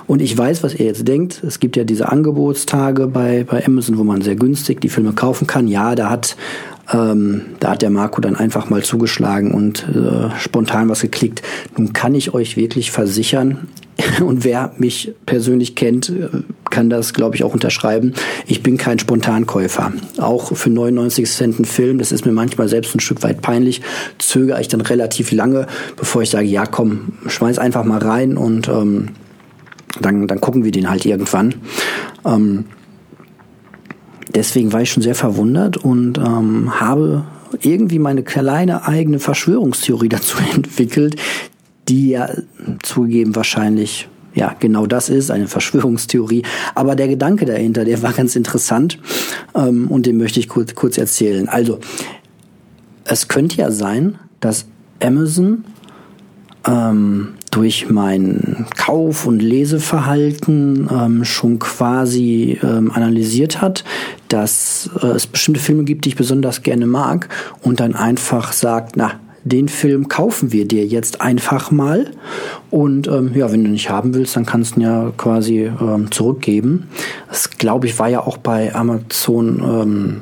Und 0.07 0.23
ich 0.23 0.37
weiß, 0.37 0.62
was 0.62 0.75
ihr 0.75 0.87
jetzt 0.87 1.07
denkt. 1.07 1.43
Es 1.45 1.59
gibt 1.59 1.76
ja 1.76 1.85
diese 1.85 2.11
Angebotstage 2.11 3.09
bei, 3.09 3.45
bei 3.45 3.65
Amazon, 3.67 3.99
wo 3.99 4.05
man 4.05 4.23
sehr 4.23 4.37
günstig 4.37 4.81
die 4.81 4.88
Filme 4.88 5.12
kaufen 5.12 5.47
kann. 5.47 5.67
Ja, 5.67 5.95
da 5.95 6.11
hat 6.11 6.37
ähm, 6.93 7.43
da 7.61 7.71
hat 7.71 7.83
der 7.83 7.90
Marco 7.90 8.21
dann 8.21 8.37
einfach 8.37 8.71
mal 8.71 8.83
zugeschlagen 8.83 9.52
und 9.52 9.87
äh, 9.88 10.31
spontan 10.38 10.88
was 10.88 11.02
geklickt. 11.02 11.43
Nun 11.76 11.93
kann 11.93 12.14
ich 12.14 12.35
euch 12.35 12.57
wirklich 12.57 12.90
versichern, 12.90 13.69
und 14.25 14.45
wer 14.45 14.73
mich 14.78 15.12
persönlich 15.25 15.75
kennt, 15.75 16.11
äh, 16.11 16.28
kann 16.71 16.90
das, 16.90 17.14
glaube 17.14 17.37
ich, 17.37 17.45
auch 17.45 17.55
unterschreiben. 17.55 18.12
Ich 18.47 18.62
bin 18.62 18.76
kein 18.76 18.99
Spontankäufer. 18.99 19.93
Auch 20.19 20.55
für 20.55 20.71
99 20.71 21.31
Cent 21.31 21.59
ein 21.59 21.64
Film, 21.64 21.99
das 21.99 22.12
ist 22.12 22.26
mir 22.26 22.33
manchmal 22.33 22.69
selbst 22.69 22.95
ein 22.95 23.00
Stück 23.00 23.23
weit 23.23 23.43
peinlich, 23.43 23.83
zögere 24.19 24.61
ich 24.61 24.69
dann 24.69 24.81
relativ 24.81 25.33
lange, 25.33 25.66
bevor 25.97 26.23
ich 26.23 26.31
sage, 26.31 26.47
ja 26.47 26.66
komm, 26.66 27.14
schmeiß 27.26 27.59
einfach 27.59 27.85
mal 27.85 28.00
rein 28.00 28.37
und 28.37 28.69
ähm, 28.69 29.11
dann, 30.00 30.26
dann 30.26 30.40
gucken 30.40 30.64
wir 30.64 30.73
den 30.73 30.90
halt 30.90 31.07
irgendwann. 31.07 31.55
Ähm, 32.25 32.66
deswegen 34.37 34.73
war 34.73 34.83
ich 34.83 34.93
schon 34.93 35.02
sehr 35.02 35.14
verwundert 35.14 35.78
und 35.78 36.19
ähm, 36.19 36.78
habe 36.78 37.25
irgendwie 37.62 37.99
meine 37.99 38.23
kleine 38.23 38.87
eigene 38.87 39.19
Verschwörungstheorie 39.19 40.09
dazu 40.11 40.37
entwickelt, 40.55 41.16
die 41.88 42.11
ja 42.11 42.28
zugegeben 42.83 43.35
wahrscheinlich 43.35 44.09
ja 44.35 44.55
genau 44.59 44.87
das 44.87 45.09
ist, 45.09 45.31
eine 45.31 45.49
Verschwörungstheorie. 45.49 46.43
Aber 46.75 46.95
der 46.95 47.09
Gedanke 47.09 47.47
dahinter, 47.47 47.87
der 47.87 48.02
war 48.02 48.12
ganz 48.12 48.37
interessant 48.37 48.99
ähm, 49.55 49.88
und 49.88 50.05
den 50.05 50.19
möchte 50.19 50.38
ich 50.38 50.49
kurz, 50.49 50.75
kurz 50.75 50.99
erzählen. 50.99 51.49
Also, 51.49 51.81
es 53.05 53.28
könnte 53.28 53.57
ja 53.57 53.71
sein, 53.71 54.19
dass 54.40 54.66
Amazon 55.02 55.64
ähm, 56.66 57.35
durch 57.57 57.89
mein 57.89 58.67
Kauf- 58.77 59.27
und 59.27 59.41
Leseverhalten 59.41 60.91
ähm, 60.93 61.25
schon 61.25 61.59
quasi 61.59 62.59
ähm, 62.63 62.93
analysiert 62.93 63.63
hat, 63.63 63.83
dass 64.29 64.91
äh, 65.01 65.07
es 65.07 65.27
bestimmte 65.27 65.61
Filme 65.61 65.85
gibt, 65.85 66.05
die 66.05 66.11
ich 66.11 66.17
besonders 66.17 66.63
gerne 66.63 66.87
mag 66.87 67.31
und 67.63 67.81
dann 67.81 67.95
einfach 67.95 68.53
sagt, 68.53 68.97
na, 68.99 69.13
den 69.43 69.69
Film 69.69 70.09
kaufen 70.09 70.53
wir 70.53 70.69
dir 70.69 70.85
jetzt 70.85 71.23
einfach 71.23 71.71
mal. 71.71 72.11
Und 72.71 73.09
ähm, 73.09 73.31
ja, 73.35 73.51
wenn 73.51 73.65
du 73.65 73.71
nicht 73.71 73.89
haben 73.89 74.13
willst, 74.13 74.37
dann 74.37 74.45
kannst 74.45 74.77
du 74.77 74.81
ihn 74.81 74.83
ja 74.83 75.13
quasi 75.17 75.71
ähm, 75.81 76.11
zurückgeben. 76.11 76.89
Das 77.29 77.49
glaube 77.51 77.87
ich 77.87 77.99
war 77.99 78.09
ja 78.09 78.21
auch 78.21 78.37
bei 78.37 78.75
Amazon 78.75 79.63
ähm, 79.65 80.21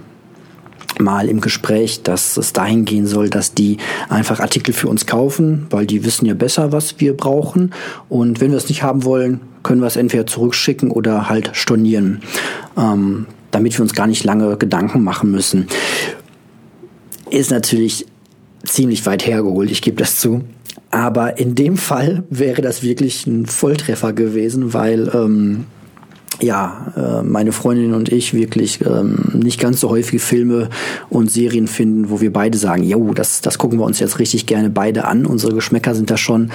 mal 1.00 1.28
im 1.28 1.40
Gespräch, 1.40 2.02
dass 2.02 2.36
es 2.36 2.52
dahin 2.52 2.84
gehen 2.84 3.06
soll, 3.06 3.30
dass 3.30 3.54
die 3.54 3.78
einfach 4.08 4.40
Artikel 4.40 4.72
für 4.72 4.88
uns 4.88 5.06
kaufen, 5.06 5.66
weil 5.70 5.86
die 5.86 6.04
wissen 6.04 6.26
ja 6.26 6.34
besser, 6.34 6.72
was 6.72 7.00
wir 7.00 7.16
brauchen. 7.16 7.72
Und 8.08 8.40
wenn 8.40 8.50
wir 8.50 8.58
es 8.58 8.68
nicht 8.68 8.82
haben 8.82 9.04
wollen, 9.04 9.40
können 9.62 9.80
wir 9.80 9.86
es 9.86 9.96
entweder 9.96 10.26
zurückschicken 10.26 10.90
oder 10.90 11.28
halt 11.28 11.50
stornieren, 11.54 12.22
ähm, 12.76 13.26
damit 13.50 13.76
wir 13.76 13.82
uns 13.82 13.94
gar 13.94 14.06
nicht 14.06 14.24
lange 14.24 14.56
Gedanken 14.56 15.02
machen 15.02 15.30
müssen. 15.30 15.68
Ist 17.30 17.50
natürlich 17.50 18.06
ziemlich 18.64 19.04
weit 19.06 19.26
hergeholt, 19.26 19.70
ich 19.70 19.82
gebe 19.82 19.96
das 19.96 20.18
zu. 20.18 20.42
Aber 20.90 21.38
in 21.38 21.54
dem 21.54 21.76
Fall 21.76 22.24
wäre 22.30 22.62
das 22.62 22.82
wirklich 22.82 23.26
ein 23.26 23.46
Volltreffer 23.46 24.12
gewesen, 24.12 24.72
weil 24.74 25.10
ähm, 25.12 25.66
ja, 26.40 26.92
äh, 26.96 27.22
meine 27.22 27.52
Freundin 27.52 27.94
und 27.94 28.10
ich 28.10 28.34
wirklich 28.34 28.80
ähm, 28.84 29.30
nicht 29.34 29.60
ganz 29.60 29.80
so 29.80 29.90
häufig 29.90 30.22
Filme 30.22 30.68
und 31.08 31.30
Serien 31.30 31.66
finden, 31.66 32.10
wo 32.10 32.20
wir 32.20 32.32
beide 32.32 32.58
sagen, 32.58 32.82
jo, 32.82 33.14
das, 33.14 33.40
das 33.40 33.58
gucken 33.58 33.78
wir 33.78 33.84
uns 33.84 34.00
jetzt 34.00 34.18
richtig 34.18 34.46
gerne 34.46 34.70
beide 34.70 35.04
an. 35.04 35.26
Unsere 35.26 35.54
Geschmäcker 35.54 35.94
sind 35.94 36.10
da 36.10 36.16
schon 36.16 36.50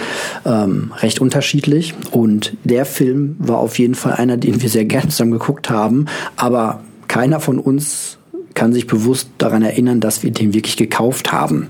ähm, 0.46 0.92
recht 0.98 1.20
unterschiedlich. 1.20 1.94
Und 2.12 2.58
der 2.64 2.86
Film 2.86 3.36
war 3.40 3.58
auf 3.58 3.80
jeden 3.80 3.96
Fall 3.96 4.14
einer, 4.14 4.38
den 4.38 4.62
wir 4.62 4.70
sehr 4.70 4.86
gerne 4.86 5.10
zusammen 5.10 5.32
geguckt 5.32 5.70
haben. 5.70 6.06
Aber 6.36 6.82
keiner 7.08 7.40
von 7.40 7.60
uns 7.60 8.18
kann 8.54 8.74
sich 8.74 8.88
bewusst 8.88 9.30
daran 9.38 9.64
erinnern, 9.64 10.00
dass 10.02 10.24
wir 10.24 10.32
den 10.32 10.54
wirklich 10.54 10.76
gekauft 10.76 11.32
haben. 11.32 11.68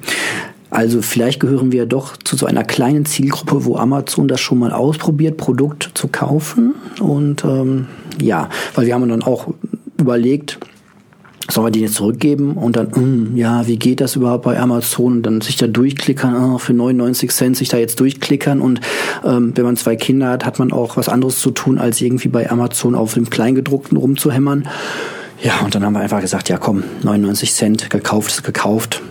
Also 0.70 1.02
vielleicht 1.02 1.40
gehören 1.40 1.72
wir 1.72 1.86
doch 1.86 2.16
zu 2.18 2.36
so 2.36 2.46
einer 2.46 2.64
kleinen 2.64 3.06
Zielgruppe, 3.06 3.66
wo 3.66 3.78
Amazon 3.78 4.28
das 4.28 4.40
schon 4.40 4.60
mal 4.60 4.72
ausprobiert, 4.72 5.38
Produkt 5.38 5.92
zu 5.96 6.08
kaufen. 6.08 6.76
Und 7.00 7.44
ähm, 7.44 7.88
ja, 8.22 8.50
weil 8.76 8.86
wir 8.86 8.94
haben 8.94 9.10
dann 9.10 9.24
auch 9.24 9.48
überlegt, 9.98 10.60
sollen 11.52 11.68
wir 11.68 11.72
den 11.72 11.84
jetzt 11.84 11.96
zurückgeben 11.96 12.54
und 12.54 12.76
dann, 12.76 12.90
mm, 12.90 13.36
ja, 13.36 13.66
wie 13.68 13.78
geht 13.78 14.02
das 14.02 14.16
überhaupt 14.16 14.44
bei 14.44 14.60
Amazon 14.60 15.14
und 15.14 15.24
dann 15.24 15.42
sich 15.42 15.56
da 15.58 15.68
durchklickern, 15.68 16.36
oh, 16.36 16.58
für 16.60 16.74
99 16.74 17.32
Cent 17.32 17.58
sich 17.58 17.70
da 17.70 17.78
jetzt 17.78 18.00
durchklickern 18.00 18.62
und 18.62 18.82
ähm, 19.26 19.54
wenn 19.56 19.66
man 19.66 19.76
zwei 19.76 19.96
Kinder 19.96 20.30
hat, 20.30 20.46
hat 20.46 20.60
man 20.60 20.72
auch 20.72 20.98
was 20.98 21.10
anderes 21.10 21.40
zu 21.40 21.52
tun, 21.52 21.80
als 21.80 22.02
irgendwie 22.02 22.28
bei 22.28 22.50
Amazon 22.50 22.94
auf 22.94 23.16
dem 23.16 23.30
Kleingedruckten 23.30 23.98
rumzuhämmern. 23.98 24.68
Ja, 25.42 25.62
und 25.64 25.74
dann 25.74 25.84
haben 25.84 25.94
wir 25.94 26.02
einfach 26.02 26.22
gesagt, 26.22 26.50
ja 26.50 26.58
komm, 26.58 26.84
99 27.04 27.54
Cent, 27.54 27.90
gekauft 27.90 28.32
ist 28.32 28.44
gekauft. 28.44 29.02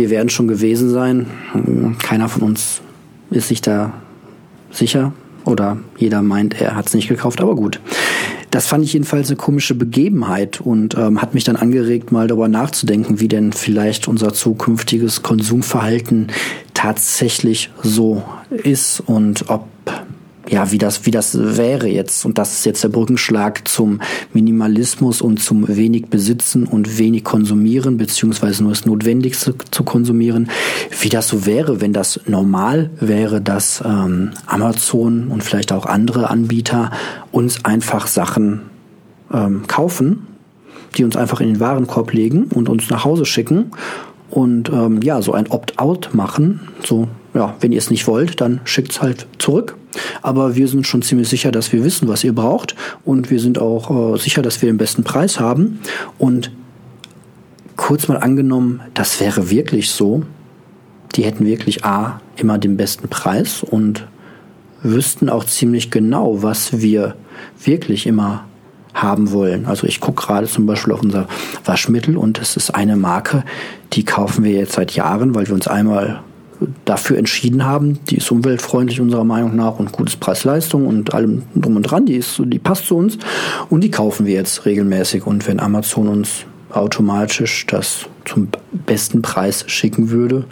Wir 0.00 0.08
werden 0.08 0.30
schon 0.30 0.48
gewesen 0.48 0.88
sein. 0.88 1.26
Keiner 2.02 2.30
von 2.30 2.40
uns 2.40 2.80
ist 3.30 3.48
sich 3.48 3.60
da 3.60 3.92
sicher 4.70 5.12
oder 5.44 5.76
jeder 5.98 6.22
meint, 6.22 6.58
er 6.58 6.74
hat 6.74 6.86
es 6.86 6.94
nicht 6.94 7.06
gekauft, 7.06 7.42
aber 7.42 7.54
gut. 7.54 7.80
Das 8.50 8.66
fand 8.66 8.82
ich 8.82 8.94
jedenfalls 8.94 9.28
eine 9.28 9.36
komische 9.36 9.74
Begebenheit 9.74 10.58
und 10.58 10.96
ähm, 10.96 11.20
hat 11.20 11.34
mich 11.34 11.44
dann 11.44 11.56
angeregt, 11.56 12.12
mal 12.12 12.28
darüber 12.28 12.48
nachzudenken, 12.48 13.20
wie 13.20 13.28
denn 13.28 13.52
vielleicht 13.52 14.08
unser 14.08 14.32
zukünftiges 14.32 15.20
Konsumverhalten 15.20 16.28
tatsächlich 16.72 17.70
so 17.82 18.22
ist 18.48 19.00
und 19.00 19.50
ob 19.50 19.66
ja, 20.50 20.72
wie 20.72 20.78
das, 20.78 21.06
wie 21.06 21.12
das 21.12 21.38
wäre 21.56 21.86
jetzt. 21.86 22.24
Und 22.24 22.36
das 22.36 22.52
ist 22.52 22.66
jetzt 22.66 22.82
der 22.82 22.88
Brückenschlag 22.88 23.68
zum 23.68 24.00
Minimalismus 24.32 25.22
und 25.22 25.40
zum 25.40 25.68
wenig 25.68 26.06
Besitzen 26.06 26.64
und 26.64 26.98
wenig 26.98 27.22
Konsumieren, 27.22 27.96
beziehungsweise 27.96 28.64
nur 28.64 28.72
das 28.72 28.84
Notwendigste 28.84 29.54
zu 29.70 29.84
konsumieren. 29.84 30.50
Wie 31.00 31.08
das 31.08 31.28
so 31.28 31.46
wäre, 31.46 31.80
wenn 31.80 31.92
das 31.92 32.20
normal 32.26 32.90
wäre, 32.98 33.40
dass 33.40 33.82
ähm, 33.86 34.30
Amazon 34.46 35.28
und 35.28 35.44
vielleicht 35.44 35.72
auch 35.72 35.86
andere 35.86 36.30
Anbieter 36.30 36.90
uns 37.30 37.64
einfach 37.64 38.08
Sachen 38.08 38.62
ähm, 39.32 39.68
kaufen, 39.68 40.26
die 40.96 41.04
uns 41.04 41.16
einfach 41.16 41.40
in 41.40 41.46
den 41.46 41.60
Warenkorb 41.60 42.12
legen 42.12 42.46
und 42.52 42.68
uns 42.68 42.90
nach 42.90 43.04
Hause 43.04 43.24
schicken 43.24 43.70
und 44.30 44.68
ähm, 44.70 45.00
ja, 45.02 45.22
so 45.22 45.32
ein 45.32 45.48
Opt-out 45.48 46.10
machen. 46.12 46.60
So, 46.84 47.06
ja, 47.34 47.54
wenn 47.60 47.70
ihr 47.70 47.78
es 47.78 47.90
nicht 47.90 48.08
wollt, 48.08 48.40
dann 48.40 48.60
schickt 48.64 48.90
es 48.90 49.00
halt 49.00 49.28
zurück. 49.38 49.76
Aber 50.22 50.56
wir 50.56 50.68
sind 50.68 50.86
schon 50.86 51.02
ziemlich 51.02 51.28
sicher, 51.28 51.50
dass 51.50 51.72
wir 51.72 51.84
wissen, 51.84 52.08
was 52.08 52.24
ihr 52.24 52.34
braucht. 52.34 52.74
Und 53.04 53.30
wir 53.30 53.40
sind 53.40 53.58
auch 53.58 54.14
äh, 54.14 54.18
sicher, 54.18 54.42
dass 54.42 54.60
wir 54.62 54.70
den 54.70 54.78
besten 54.78 55.04
Preis 55.04 55.40
haben. 55.40 55.80
Und 56.18 56.50
kurz 57.76 58.08
mal 58.08 58.18
angenommen, 58.18 58.80
das 58.94 59.20
wäre 59.20 59.50
wirklich 59.50 59.90
so. 59.90 60.22
Die 61.16 61.24
hätten 61.24 61.44
wirklich 61.44 61.84
A, 61.84 62.20
immer 62.36 62.58
den 62.58 62.76
besten 62.76 63.08
Preis 63.08 63.62
und 63.62 64.06
wüssten 64.82 65.28
auch 65.28 65.44
ziemlich 65.44 65.90
genau, 65.90 66.42
was 66.42 66.80
wir 66.80 67.16
wirklich 67.62 68.06
immer 68.06 68.44
haben 68.94 69.30
wollen. 69.30 69.66
Also 69.66 69.86
ich 69.86 70.00
gucke 70.00 70.26
gerade 70.26 70.46
zum 70.46 70.66
Beispiel 70.66 70.92
auf 70.92 71.02
unser 71.02 71.28
Waschmittel 71.64 72.16
und 72.16 72.40
es 72.40 72.56
ist 72.56 72.74
eine 72.74 72.96
Marke, 72.96 73.44
die 73.92 74.04
kaufen 74.04 74.44
wir 74.44 74.52
jetzt 74.52 74.72
seit 74.72 74.92
Jahren, 74.92 75.34
weil 75.34 75.46
wir 75.46 75.54
uns 75.54 75.68
einmal 75.68 76.22
dafür 76.84 77.18
entschieden 77.18 77.64
haben. 77.64 77.98
Die 78.10 78.16
ist 78.16 78.30
umweltfreundlich 78.30 79.00
unserer 79.00 79.24
Meinung 79.24 79.56
nach 79.56 79.78
und 79.78 79.92
gutes 79.92 80.16
Preis-Leistung 80.16 80.86
und 80.86 81.14
allem 81.14 81.42
drum 81.54 81.76
und 81.76 81.82
dran. 81.82 82.06
Die 82.06 82.16
ist, 82.16 82.40
die 82.44 82.58
passt 82.58 82.86
zu 82.86 82.96
uns 82.96 83.18
und 83.68 83.82
die 83.82 83.90
kaufen 83.90 84.26
wir 84.26 84.34
jetzt 84.34 84.66
regelmäßig. 84.66 85.26
Und 85.26 85.46
wenn 85.46 85.60
Amazon 85.60 86.08
uns 86.08 86.44
automatisch 86.70 87.66
das 87.66 88.06
zum 88.24 88.48
besten 88.86 89.22
Preis 89.22 89.64
schicken 89.66 90.10
würde, 90.10 90.44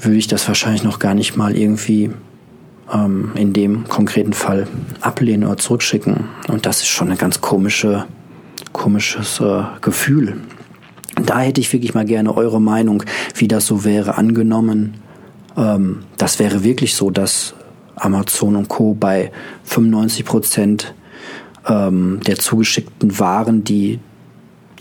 würde 0.00 0.18
ich 0.18 0.26
das 0.26 0.46
wahrscheinlich 0.48 0.82
noch 0.82 0.98
gar 0.98 1.14
nicht 1.14 1.36
mal 1.36 1.56
irgendwie 1.56 2.10
ähm, 2.92 3.32
in 3.34 3.52
dem 3.52 3.88
konkreten 3.88 4.32
Fall 4.32 4.66
ablehnen 5.00 5.44
oder 5.44 5.56
zurückschicken. 5.56 6.24
Und 6.48 6.66
das 6.66 6.78
ist 6.78 6.88
schon 6.88 7.10
ein 7.10 7.18
ganz 7.18 7.40
komische, 7.40 8.06
komisches 8.72 9.40
äh, 9.40 9.62
Gefühl. 9.80 10.38
Da 11.22 11.40
hätte 11.40 11.60
ich 11.60 11.72
wirklich 11.72 11.94
mal 11.94 12.04
gerne 12.04 12.36
eure 12.36 12.60
Meinung, 12.60 13.02
wie 13.34 13.48
das 13.48 13.66
so 13.66 13.84
wäre, 13.84 14.16
angenommen. 14.16 14.94
Ähm, 15.56 16.02
das 16.18 16.38
wäre 16.38 16.62
wirklich 16.62 16.94
so, 16.94 17.10
dass 17.10 17.54
Amazon 17.96 18.56
und 18.56 18.68
Co. 18.68 18.94
bei 18.94 19.32
95 19.64 20.24
Prozent 20.24 20.94
ähm, 21.66 22.20
der 22.26 22.36
zugeschickten 22.36 23.18
Waren, 23.18 23.64
die 23.64 23.98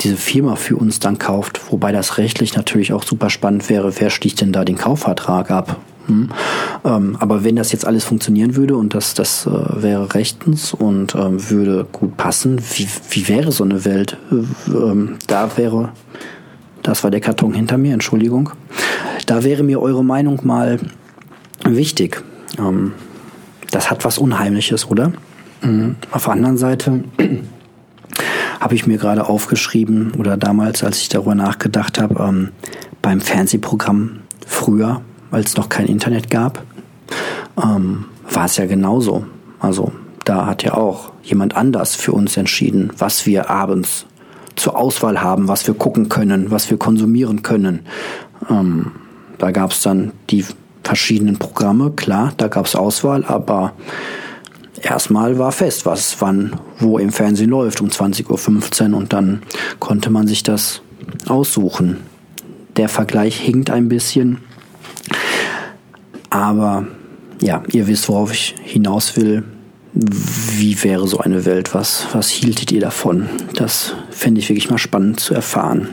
diese 0.02 0.18
Firma 0.18 0.56
für 0.58 0.76
uns 0.76 1.00
dann 1.00 1.18
kauft, 1.18 1.72
wobei 1.72 1.94
das 1.94 2.18
rechtlich 2.18 2.56
natürlich 2.56 2.92
auch 2.92 3.04
super 3.04 3.30
spannend 3.30 3.70
wäre, 3.70 3.94
wer 4.00 4.10
schließt 4.10 4.42
denn 4.42 4.52
da 4.52 4.66
den 4.66 4.78
Kaufvertrag 4.78 5.52
ab? 5.52 5.78
Hm. 6.08 6.30
Ähm, 6.84 7.18
aber 7.20 7.44
wenn 7.44 7.56
das 7.56 7.72
jetzt 7.72 7.86
alles 7.86 8.04
funktionieren 8.04 8.56
würde 8.56 8.78
und 8.78 8.94
das, 8.94 9.14
das 9.14 9.48
äh, 9.48 9.82
wäre 9.82 10.14
rechtens 10.14 10.74
und 10.74 11.16
ähm, 11.16 11.50
würde 11.50 11.86
gut 11.92 12.18
passen, 12.18 12.60
wie, 12.76 12.88
wie 13.10 13.28
wäre 13.28 13.52
so 13.52 13.64
eine 13.64 13.86
Welt? 13.86 14.18
Äh, 14.32 14.72
ähm, 14.72 15.18
da 15.28 15.58
wäre, 15.58 15.90
das 16.84 17.04
war 17.04 17.12
der 17.12 17.22
Karton 17.22 17.54
hinter 17.54 17.78
mir, 17.78 17.94
Entschuldigung. 17.94 18.52
Da 19.26 19.44
wäre 19.44 19.64
mir 19.64 19.82
eure 19.82 20.04
Meinung 20.04 20.42
mal 20.44 20.80
wichtig. 21.64 22.24
Ähm, 22.60 22.94
das 23.72 23.90
hat 23.90 24.06
was 24.06 24.18
Unheimliches, 24.18 24.88
oder? 24.88 25.12
Mhm. 25.62 25.96
Auf 26.12 26.26
der 26.26 26.34
anderen 26.34 26.58
Seite 26.58 27.04
habe 28.60 28.76
ich 28.76 28.86
mir 28.86 28.98
gerade 28.98 29.28
aufgeschrieben 29.28 30.14
oder 30.18 30.38
damals, 30.38 30.84
als 30.84 31.02
ich 31.02 31.10
darüber 31.10 31.36
nachgedacht 31.36 32.00
habe, 32.00 32.24
ähm, 32.24 32.50
beim 33.02 33.22
Fernsehprogramm 33.22 34.20
früher 34.46 35.02
weil 35.32 35.44
es 35.44 35.58
noch 35.58 35.70
kein 35.70 35.88
Internet 35.88 36.30
gab, 36.30 36.64
ähm, 37.62 38.06
war 38.30 38.46
es 38.46 38.58
ja 38.58 38.66
genauso. 38.66 39.26
Also 39.60 39.92
da 40.26 40.46
hat 40.46 40.64
ja 40.64 40.74
auch 40.74 41.12
jemand 41.24 41.56
anders 41.56 41.96
für 41.96 42.12
uns 42.12 42.38
entschieden, 42.38 42.92
was 42.98 43.26
wir 43.26 43.50
abends 43.50 44.06
zur 44.56 44.78
Auswahl 44.78 45.22
haben, 45.22 45.48
was 45.48 45.68
wir 45.68 45.74
gucken 45.74 46.10
können, 46.10 46.52
was 46.52 46.70
wir 46.70 46.78
konsumieren 46.78 47.44
können. 47.44 47.82
Ähm, 48.50 48.92
da 49.38 49.52
gab 49.52 49.72
es 49.72 49.82
dann 49.82 50.14
die 50.30 50.46
verschiedenen 50.84 51.38
Programme, 51.38 51.92
klar, 51.92 52.34
da 52.38 52.48
gab 52.48 52.66
es 52.66 52.76
Auswahl, 52.76 53.26
aber 53.26 53.74
erstmal 54.82 55.38
war 55.40 55.52
fest, 55.52 55.86
was 55.86 56.22
wann 56.22 56.56
wo 56.80 56.98
im 56.98 57.12
Fernsehen 57.12 57.50
läuft 57.50 57.82
um 57.82 57.90
20.15 57.90 58.92
Uhr 58.92 58.98
und 58.98 59.14
dann 59.14 59.42
konnte 59.80 60.10
man 60.10 60.28
sich 60.28 60.44
das 60.44 60.82
aussuchen. 61.28 61.98
Der 62.78 62.90
Vergleich 62.90 63.40
hinkt 63.40 63.70
ein 63.70 63.90
bisschen, 63.90 64.40
aber 66.36 66.86
ja, 67.42 67.64
ihr 67.72 67.88
wisst, 67.88 68.10
worauf 68.10 68.34
ich 68.34 68.56
hinaus 68.62 69.16
will. 69.16 69.44
Wie 69.94 70.84
wäre 70.84 71.08
so 71.08 71.20
eine 71.20 71.46
Welt? 71.46 71.74
Was, 71.74 72.08
was 72.12 72.28
hieltet 72.30 72.74
ihr 72.74 72.82
davon? 72.82 73.30
Das 73.54 73.96
fände 74.10 74.40
ich 74.40 74.50
wirklich 74.50 74.70
mal 74.70 74.78
spannend 74.78 75.22
zu 75.22 75.34
erfahren. 75.34 75.88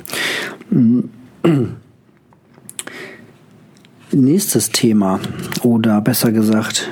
Nächstes 4.10 4.70
Thema 4.70 5.20
oder 5.62 6.00
besser 6.00 6.32
gesagt 6.32 6.90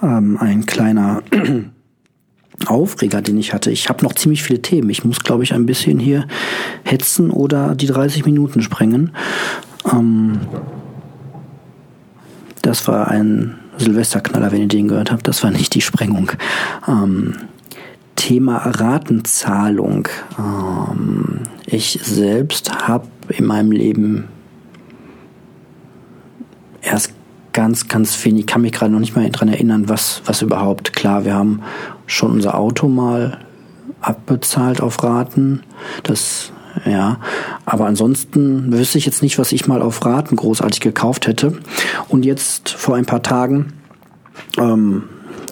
ähm, 0.00 0.38
ein 0.40 0.64
kleiner 0.66 1.22
Aufreger, 2.66 3.20
den 3.20 3.36
ich 3.38 3.52
hatte. 3.52 3.72
Ich 3.72 3.88
habe 3.88 4.04
noch 4.04 4.14
ziemlich 4.14 4.44
viele 4.44 4.62
Themen. 4.62 4.88
Ich 4.90 5.04
muss, 5.04 5.20
glaube 5.20 5.42
ich, 5.42 5.52
ein 5.52 5.66
bisschen 5.66 5.98
hier 5.98 6.28
hetzen 6.84 7.30
oder 7.30 7.74
die 7.74 7.86
30 7.86 8.24
Minuten 8.24 8.62
sprengen. 8.62 9.10
Ähm, 9.92 10.38
das 12.66 12.88
war 12.88 13.08
ein 13.08 13.54
Silvesterknaller, 13.78 14.50
wenn 14.50 14.62
ihr 14.62 14.68
den 14.68 14.88
gehört 14.88 15.12
habt. 15.12 15.28
Das 15.28 15.42
war 15.44 15.50
nicht 15.50 15.74
die 15.74 15.80
Sprengung. 15.80 16.32
Ähm, 16.88 17.34
Thema 18.16 18.56
Ratenzahlung. 18.56 20.08
Ähm, 20.38 21.40
ich 21.66 22.00
selbst 22.02 22.88
habe 22.88 23.06
in 23.28 23.46
meinem 23.46 23.70
Leben 23.70 24.24
erst 26.80 27.12
ganz, 27.52 27.88
ganz 27.88 28.24
wenig, 28.24 28.40
ich 28.40 28.46
kann 28.46 28.62
mich 28.62 28.72
gerade 28.72 28.92
noch 28.92 29.00
nicht 29.00 29.14
mal 29.14 29.28
daran 29.30 29.48
erinnern, 29.48 29.88
was, 29.88 30.22
was 30.24 30.42
überhaupt. 30.42 30.92
Klar, 30.92 31.24
wir 31.24 31.34
haben 31.34 31.62
schon 32.06 32.32
unser 32.32 32.56
Auto 32.58 32.88
mal 32.88 33.38
abbezahlt 34.00 34.80
auf 34.80 35.02
Raten. 35.02 35.62
Das, 36.02 36.52
ja. 36.84 37.20
Aber 37.64 37.86
ansonsten 37.86 38.72
wüsste 38.72 38.98
ich 38.98 39.06
jetzt 39.06 39.22
nicht, 39.22 39.38
was 39.38 39.52
ich 39.52 39.66
mal 39.66 39.82
auf 39.82 40.04
Raten 40.04 40.36
großartig 40.36 40.80
gekauft 40.80 41.26
hätte. 41.26 41.54
Und 42.08 42.24
jetzt 42.24 42.70
vor 42.70 42.96
ein 42.96 43.06
paar 43.06 43.22
Tagen 43.22 43.72
ähm, 44.58 45.04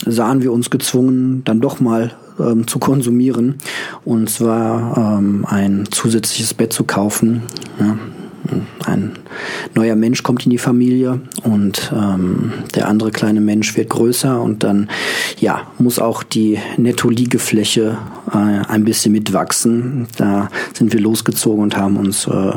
sahen 0.04 0.42
wir 0.42 0.52
uns 0.52 0.70
gezwungen, 0.70 1.42
dann 1.44 1.60
doch 1.60 1.80
mal 1.80 2.12
ähm, 2.38 2.66
zu 2.66 2.78
konsumieren. 2.78 3.56
Und 4.04 4.30
zwar 4.30 5.18
ähm, 5.18 5.46
ein 5.48 5.86
zusätzliches 5.90 6.54
Bett 6.54 6.72
zu 6.72 6.84
kaufen. 6.84 7.42
Ja, 7.78 7.98
ein 8.84 9.12
neuer 9.74 9.96
Mensch 9.96 10.22
kommt 10.22 10.44
in 10.44 10.50
die 10.50 10.58
Familie 10.58 11.20
und 11.42 11.92
ähm, 11.94 12.52
der 12.74 12.88
andere 12.88 13.10
kleine 13.10 13.40
Mensch 13.40 13.76
wird 13.76 13.90
größer 13.90 14.40
und 14.40 14.62
dann 14.62 14.88
ja 15.38 15.62
muss 15.78 15.98
auch 15.98 16.22
die 16.22 16.58
Netto-Liegefläche 16.76 17.98
äh, 18.32 18.36
ein 18.36 18.84
bisschen 18.84 19.12
mitwachsen. 19.12 20.06
Da 20.16 20.48
sind 20.72 20.92
wir 20.92 21.00
losgezogen 21.00 21.62
und 21.62 21.76
haben 21.76 21.96
uns 21.96 22.26
äh, 22.26 22.52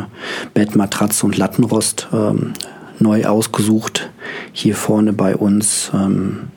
Bett, 0.54 0.76
Matratze 0.76 1.26
und 1.26 1.38
Lattenrost 1.38 2.08
ähm, 2.14 2.54
neu 3.00 3.26
ausgesucht. 3.26 4.10
Hier 4.52 4.76
vorne 4.76 5.14
bei 5.14 5.36
uns 5.36 5.92
ähm, 5.94 6.50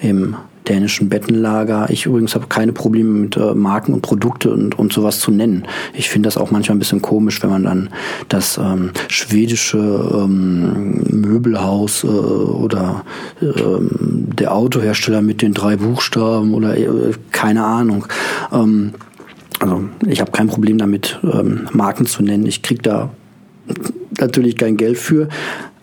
im 0.00 0.36
dänischen 0.68 1.08
Bettenlager. 1.08 1.86
Ich 1.90 2.06
übrigens 2.06 2.34
habe 2.34 2.46
keine 2.46 2.72
Probleme 2.72 3.10
mit 3.10 3.36
äh, 3.36 3.54
Marken 3.54 3.92
und 3.92 4.02
Produkte 4.02 4.52
und, 4.52 4.78
und 4.78 4.92
sowas 4.92 5.20
zu 5.20 5.30
nennen. 5.30 5.64
Ich 5.94 6.08
finde 6.08 6.28
das 6.28 6.36
auch 6.36 6.50
manchmal 6.50 6.76
ein 6.76 6.78
bisschen 6.78 7.02
komisch, 7.02 7.42
wenn 7.42 7.50
man 7.50 7.64
dann 7.64 7.88
das 8.28 8.58
ähm, 8.58 8.90
schwedische 9.08 9.78
ähm, 9.78 11.02
Möbelhaus 11.10 12.04
äh, 12.04 12.06
oder 12.06 13.04
ähm, 13.40 14.28
der 14.38 14.54
Autohersteller 14.54 15.22
mit 15.22 15.42
den 15.42 15.54
drei 15.54 15.76
Buchstaben 15.76 16.54
oder 16.54 16.76
äh, 16.76 17.12
keine 17.32 17.64
Ahnung. 17.64 18.06
Ähm, 18.52 18.92
also 19.58 19.84
ich 20.06 20.20
habe 20.20 20.32
kein 20.32 20.48
Problem 20.48 20.78
damit, 20.78 21.20
ähm, 21.22 21.68
Marken 21.72 22.06
zu 22.06 22.22
nennen. 22.22 22.46
Ich 22.46 22.62
krieg 22.62 22.82
da 22.82 23.10
natürlich 24.18 24.56
kein 24.56 24.76
Geld 24.76 24.98
für, 24.98 25.28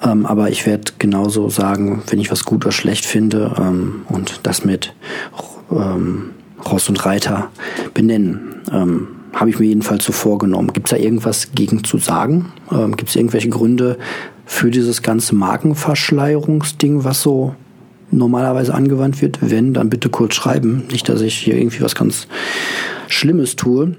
ähm, 0.03 0.25
aber 0.25 0.49
ich 0.49 0.65
werde 0.65 0.93
genauso 0.97 1.49
sagen, 1.49 2.03
wenn 2.07 2.19
ich 2.19 2.31
was 2.31 2.45
gut 2.45 2.65
oder 2.65 2.71
schlecht 2.71 3.05
finde 3.05 3.55
ähm, 3.59 4.01
und 4.09 4.41
das 4.43 4.63
mit 4.63 4.93
ähm, 5.71 6.31
Ross 6.69 6.89
und 6.89 7.05
Reiter 7.05 7.49
benennen. 7.93 8.61
Ähm, 8.71 9.07
Habe 9.33 9.49
ich 9.49 9.59
mir 9.59 9.67
jedenfalls 9.67 10.05
so 10.05 10.11
vorgenommen. 10.11 10.73
Gibt 10.73 10.87
es 10.87 10.91
da 10.91 10.97
irgendwas 10.97 11.51
gegen 11.53 11.83
zu 11.83 11.97
sagen? 11.97 12.51
Ähm, 12.71 12.95
Gibt 12.97 13.09
es 13.09 13.15
irgendwelche 13.15 13.49
Gründe 13.49 13.97
für 14.45 14.71
dieses 14.71 15.01
ganze 15.01 15.35
Markenverschleierungsding, 15.35 17.03
was 17.03 17.21
so 17.21 17.55
normalerweise 18.11 18.73
angewandt 18.73 19.21
wird? 19.21 19.39
Wenn, 19.41 19.73
dann 19.73 19.89
bitte 19.89 20.09
kurz 20.09 20.35
schreiben. 20.35 20.85
Nicht, 20.91 21.07
dass 21.09 21.21
ich 21.21 21.35
hier 21.35 21.55
irgendwie 21.55 21.81
was 21.81 21.95
ganz 21.95 22.27
Schlimmes 23.07 23.55
tue. 23.55 23.95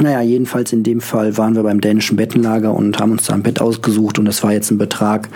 Naja, 0.00 0.20
jedenfalls 0.22 0.72
in 0.72 0.82
dem 0.82 1.00
Fall 1.00 1.36
waren 1.36 1.54
wir 1.54 1.62
beim 1.62 1.80
dänischen 1.80 2.16
Bettenlager 2.16 2.74
und 2.74 2.98
haben 2.98 3.12
uns 3.12 3.26
da 3.26 3.34
ein 3.34 3.42
Bett 3.42 3.60
ausgesucht 3.60 4.18
und 4.18 4.24
das 4.24 4.42
war 4.42 4.52
jetzt 4.52 4.70
ein 4.70 4.78
Betrag, 4.78 5.28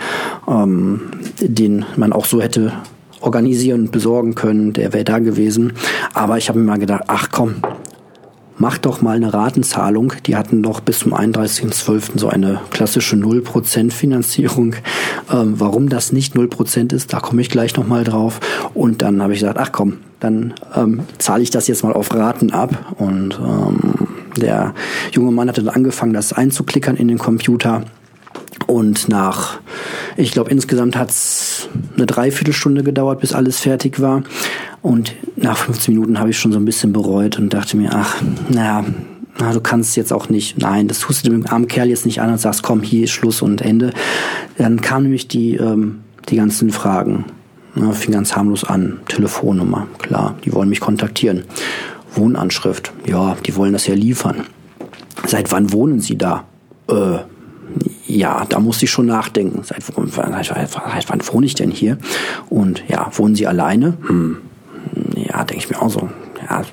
ähm, 0.47 1.01
den 1.39 1.85
man 1.95 2.11
auch 2.11 2.25
so 2.25 2.41
hätte 2.41 2.73
organisieren 3.21 3.81
und 3.81 3.91
besorgen 3.91 4.35
können, 4.35 4.73
der 4.73 4.93
wäre 4.93 5.03
da 5.03 5.19
gewesen. 5.19 5.73
Aber 6.13 6.37
ich 6.37 6.49
habe 6.49 6.59
mir 6.59 6.65
mal 6.65 6.79
gedacht, 6.79 7.03
ach 7.07 7.29
komm, 7.31 7.55
mach 8.57 8.77
doch 8.77 9.01
mal 9.01 9.15
eine 9.15 9.33
Ratenzahlung. 9.33 10.13
Die 10.25 10.35
hatten 10.35 10.63
doch 10.63 10.79
bis 10.79 10.99
zum 10.99 11.13
31.12. 11.13 12.17
so 12.17 12.29
eine 12.29 12.61
klassische 12.71 13.15
0% 13.15 13.91
Finanzierung. 13.91 14.75
Ähm, 15.31 15.55
warum 15.57 15.89
das 15.89 16.11
nicht 16.11 16.35
0% 16.35 16.93
ist, 16.93 17.13
da 17.13 17.19
komme 17.19 17.41
ich 17.41 17.49
gleich 17.49 17.75
nochmal 17.75 18.03
drauf. 18.03 18.39
Und 18.73 19.01
dann 19.01 19.21
habe 19.21 19.33
ich 19.33 19.39
gesagt, 19.39 19.59
ach 19.59 19.71
komm, 19.71 19.97
dann 20.19 20.53
ähm, 20.75 21.01
zahle 21.17 21.43
ich 21.43 21.49
das 21.49 21.67
jetzt 21.67 21.83
mal 21.83 21.93
auf 21.93 22.13
Raten 22.13 22.51
ab. 22.51 22.95
Und 22.97 23.39
ähm, 23.39 23.96
der 24.39 24.73
junge 25.11 25.31
Mann 25.31 25.49
hatte 25.49 25.63
dann 25.63 25.75
angefangen, 25.75 26.13
das 26.13 26.33
einzuklickern 26.33 26.95
in 26.95 27.07
den 27.07 27.17
Computer. 27.17 27.83
Und 28.65 29.07
nach, 29.07 29.59
ich 30.17 30.31
glaube, 30.31 30.49
insgesamt 30.49 30.95
hat 30.95 31.09
es 31.09 31.69
eine 31.95 32.05
Dreiviertelstunde 32.05 32.83
gedauert, 32.83 33.21
bis 33.21 33.33
alles 33.33 33.59
fertig 33.59 34.01
war. 34.01 34.23
Und 34.81 35.13
nach 35.35 35.57
15 35.57 35.93
Minuten 35.93 36.19
habe 36.19 36.31
ich 36.31 36.37
schon 36.37 36.51
so 36.51 36.59
ein 36.59 36.65
bisschen 36.65 36.93
bereut 36.93 37.39
und 37.39 37.53
dachte 37.53 37.77
mir, 37.77 37.91
ach, 37.93 38.21
naja, 38.49 38.85
na, 39.39 39.53
du 39.53 39.61
kannst 39.61 39.95
jetzt 39.95 40.11
auch 40.11 40.29
nicht, 40.29 40.57
nein, 40.57 40.87
das 40.87 40.99
tust 40.99 41.25
du 41.25 41.29
dem 41.29 41.45
armen 41.47 41.67
Kerl 41.67 41.89
jetzt 41.89 42.05
nicht 42.05 42.21
an 42.21 42.31
und 42.31 42.39
sagst, 42.39 42.63
komm, 42.63 42.81
hier 42.81 43.03
ist 43.03 43.11
Schluss 43.11 43.41
und 43.41 43.61
Ende. 43.61 43.91
Dann 44.57 44.81
kamen 44.81 45.03
nämlich 45.03 45.27
die, 45.27 45.55
ähm, 45.55 45.99
die 46.29 46.35
ganzen 46.35 46.71
Fragen. 46.71 47.25
Ja, 47.75 47.91
fing 47.91 48.13
ganz 48.13 48.35
harmlos 48.35 48.63
an. 48.63 48.99
Telefonnummer, 49.07 49.87
klar, 49.99 50.35
die 50.43 50.53
wollen 50.53 50.69
mich 50.69 50.79
kontaktieren. 50.79 51.43
Wohnanschrift, 52.17 52.91
ja, 53.05 53.37
die 53.45 53.55
wollen 53.55 53.73
das 53.73 53.87
ja 53.87 53.93
liefern. 53.95 54.45
Seit 55.25 55.51
wann 55.51 55.71
wohnen 55.71 55.99
Sie 55.99 56.17
da? 56.17 56.45
Äh, 56.89 57.19
ja, 58.07 58.45
da 58.47 58.59
muss 58.59 58.81
ich 58.81 58.89
schon 58.89 59.05
nachdenken. 59.05 59.63
Seit, 59.63 59.83
seit 59.83 61.09
wann 61.09 61.27
wohne 61.27 61.45
ich 61.45 61.55
denn 61.55 61.71
hier? 61.71 61.97
Und 62.49 62.83
ja, 62.87 63.09
wohnen 63.13 63.35
Sie 63.35 63.47
alleine? 63.47 63.97
Hm. 64.07 64.37
Ja, 65.15 65.43
denke 65.43 65.63
ich 65.63 65.69
mir 65.69 65.81
auch 65.81 65.89
so. 65.89 66.09
Ja, 66.49 66.63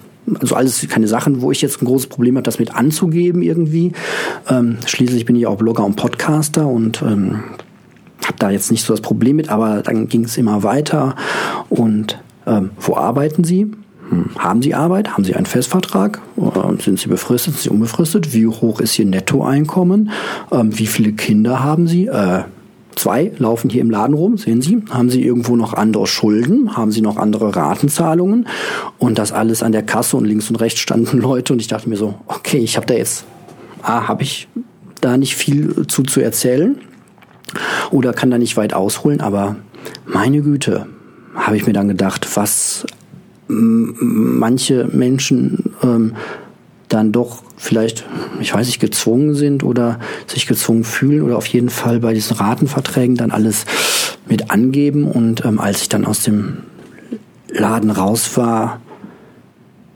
also 0.40 0.54
alles 0.54 0.87
keine 0.88 1.09
Sachen, 1.09 1.42
wo 1.42 1.50
ich 1.50 1.61
jetzt 1.61 1.83
ein 1.83 1.87
großes 1.87 2.09
Problem 2.09 2.37
habe, 2.37 2.44
das 2.44 2.59
mit 2.59 2.74
anzugeben 2.74 3.42
irgendwie. 3.42 3.92
Ähm, 4.48 4.78
schließlich 4.87 5.24
bin 5.24 5.37
ich 5.37 5.46
auch 5.46 5.57
Blogger 5.57 5.85
und 5.85 5.96
Podcaster 5.96 6.66
und 6.66 7.02
ähm, 7.02 7.42
habe 8.24 8.38
da 8.38 8.50
jetzt 8.50 8.70
nicht 8.70 8.85
so 8.85 8.92
das 8.92 9.00
Problem 9.00 9.37
mit, 9.37 9.50
aber 9.50 9.83
dann 9.83 10.09
ging 10.09 10.24
es 10.24 10.37
immer 10.38 10.62
weiter. 10.62 11.16
Und 11.68 12.22
ähm, 12.46 12.70
wo 12.80 12.96
arbeiten 12.96 13.44
Sie? 13.44 13.70
Hm, 14.10 14.30
haben 14.38 14.62
Sie 14.62 14.74
Arbeit? 14.74 15.12
Haben 15.12 15.24
Sie 15.24 15.34
einen 15.34 15.46
Festvertrag? 15.46 16.20
Ähm, 16.36 16.78
sind 16.80 16.98
Sie 16.98 17.08
befristet? 17.08 17.54
Sind 17.54 17.62
Sie 17.62 17.70
unbefristet? 17.70 18.34
Wie 18.34 18.46
hoch 18.46 18.80
ist 18.80 18.98
Ihr 18.98 19.06
Nettoeinkommen? 19.06 20.10
Ähm, 20.52 20.78
wie 20.78 20.86
viele 20.86 21.12
Kinder 21.12 21.62
haben 21.62 21.86
Sie? 21.86 22.06
Äh, 22.06 22.42
zwei 22.96 23.32
laufen 23.38 23.70
hier 23.70 23.80
im 23.80 23.90
Laden 23.90 24.14
rum, 24.14 24.36
sehen 24.36 24.62
Sie. 24.62 24.82
Haben 24.90 25.10
Sie 25.10 25.22
irgendwo 25.22 25.56
noch 25.56 25.74
andere 25.74 26.06
Schulden? 26.06 26.76
Haben 26.76 26.92
Sie 26.92 27.00
noch 27.00 27.16
andere 27.16 27.54
Ratenzahlungen? 27.54 28.46
Und 28.98 29.18
das 29.18 29.32
alles 29.32 29.62
an 29.62 29.72
der 29.72 29.82
Kasse 29.82 30.16
und 30.16 30.24
links 30.24 30.50
und 30.50 30.56
rechts 30.56 30.80
standen 30.80 31.18
Leute 31.22 31.52
und 31.52 31.60
ich 31.60 31.68
dachte 31.68 31.88
mir 31.88 31.96
so, 31.96 32.14
okay, 32.26 32.58
ich 32.58 32.76
habe 32.76 32.86
da 32.86 32.94
jetzt, 32.94 33.24
ah, 33.82 34.08
habe 34.08 34.22
ich 34.22 34.48
da 35.00 35.16
nicht 35.16 35.36
viel 35.36 35.86
zu 35.86 36.02
zu 36.02 36.20
erzählen 36.20 36.78
oder 37.90 38.12
kann 38.12 38.30
da 38.30 38.38
nicht 38.38 38.56
weit 38.56 38.72
ausholen, 38.72 39.20
aber 39.20 39.56
meine 40.06 40.40
Güte, 40.40 40.86
habe 41.34 41.56
ich 41.56 41.66
mir 41.66 41.72
dann 41.72 41.88
gedacht, 41.88 42.26
was 42.36 42.86
manche 43.48 44.88
Menschen 44.92 45.74
ähm, 45.83 46.14
dann 46.88 47.12
doch 47.12 47.42
vielleicht, 47.57 48.04
ich 48.40 48.54
weiß 48.54 48.66
nicht, 48.66 48.80
gezwungen 48.80 49.35
sind 49.35 49.64
oder 49.64 49.98
sich 50.26 50.46
gezwungen 50.46 50.85
fühlen 50.85 51.22
oder 51.22 51.37
auf 51.37 51.46
jeden 51.46 51.70
Fall 51.70 52.00
bei 52.00 52.14
diesen 52.14 52.37
Ratenverträgen 52.37 53.16
dann 53.16 53.30
alles 53.30 53.64
mit 54.28 54.50
angeben. 54.50 55.04
Und 55.04 55.44
ähm, 55.44 55.61
als 55.61 55.83
ich 55.83 55.88
dann 55.88 56.04
aus 56.04 56.22
dem 56.22 56.59
Laden 57.48 57.90
raus 57.90 58.37
war, 58.37 58.80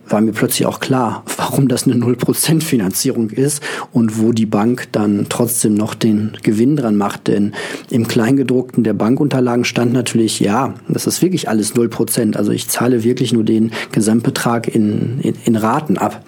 war 0.08 0.20
mir 0.20 0.32
plötzlich 0.32 0.66
auch 0.66 0.80
klar, 0.80 1.22
warum 1.36 1.68
das 1.68 1.84
eine 1.84 1.94
0% 1.94 2.62
Finanzierung 2.62 3.30
ist 3.30 3.62
und 3.92 4.18
wo 4.18 4.32
die 4.32 4.46
Bank 4.46 4.88
dann 4.92 5.26
trotzdem 5.28 5.74
noch 5.74 5.94
den 5.94 6.36
Gewinn 6.42 6.76
dran 6.76 6.96
macht. 6.96 7.28
Denn 7.28 7.52
im 7.90 8.08
Kleingedruckten 8.08 8.84
der 8.84 8.94
Bankunterlagen 8.94 9.64
stand 9.64 9.92
natürlich, 9.92 10.40
ja, 10.40 10.74
das 10.88 11.06
ist 11.06 11.22
wirklich 11.22 11.48
alles 11.48 11.74
0%. 11.74 12.36
Also 12.36 12.52
ich 12.52 12.68
zahle 12.68 13.04
wirklich 13.04 13.32
nur 13.32 13.44
den 13.44 13.72
Gesamtbetrag 13.92 14.68
in, 14.68 15.20
in, 15.20 15.34
in 15.44 15.56
Raten 15.56 15.98
ab. 15.98 16.24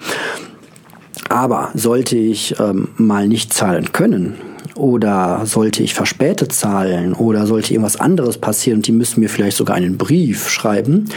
Aber 1.29 1.69
sollte 1.73 2.17
ich 2.17 2.59
ähm, 2.59 2.89
mal 2.97 3.27
nicht 3.27 3.53
zahlen 3.53 3.91
können 3.91 4.35
oder 4.75 5.41
sollte 5.45 5.83
ich 5.83 5.93
verspätet 5.93 6.51
zahlen 6.51 7.13
oder 7.13 7.45
sollte 7.45 7.73
irgendwas 7.73 7.99
anderes 7.99 8.37
passieren 8.37 8.79
und 8.79 8.87
die 8.87 8.91
müssen 8.91 9.19
mir 9.19 9.29
vielleicht 9.29 9.57
sogar 9.57 9.75
einen 9.75 9.97
Brief 9.97 10.49
schreiben, 10.49 11.09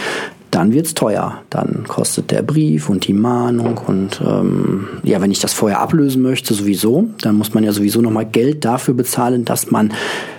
dann 0.55 0.73
wird's 0.73 0.95
teuer. 0.95 1.43
Dann 1.51 1.85
kostet 1.88 2.31
der 2.31 2.43
Brief 2.43 2.88
und 2.88 3.07
die 3.07 3.12
Mahnung 3.12 3.79
und 3.87 4.21
ähm, 4.25 4.87
ja, 5.03 5.21
wenn 5.21 5.31
ich 5.31 5.40
das 5.40 5.53
vorher 5.53 5.81
ablösen 5.81 6.23
möchte, 6.23 6.55
sowieso, 6.55 7.09
dann 7.23 7.37
muss 7.37 7.55
man 7.55 7.64
ja 7.64 7.73
sowieso 7.73 8.01
nochmal 8.01 8.27
Geld 8.27 8.64
dafür 8.64 8.95
bezahlen, 8.95 9.45
dass 9.45 9.71
man 9.71 9.93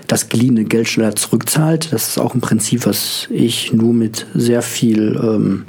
das 0.08 0.30
geliehene 0.30 0.64
Geld 0.64 0.88
schneller 0.88 1.16
zurückzahlt. 1.16 1.92
Das 1.92 2.10
ist 2.10 2.18
auch 2.18 2.34
ein 2.34 2.42
Prinzip, 2.42 2.86
was 2.86 3.28
ich 3.30 3.74
nur 3.74 3.94
mit 3.94 4.26
sehr 4.34 4.62
viel 4.62 5.20
ähm, 5.22 5.66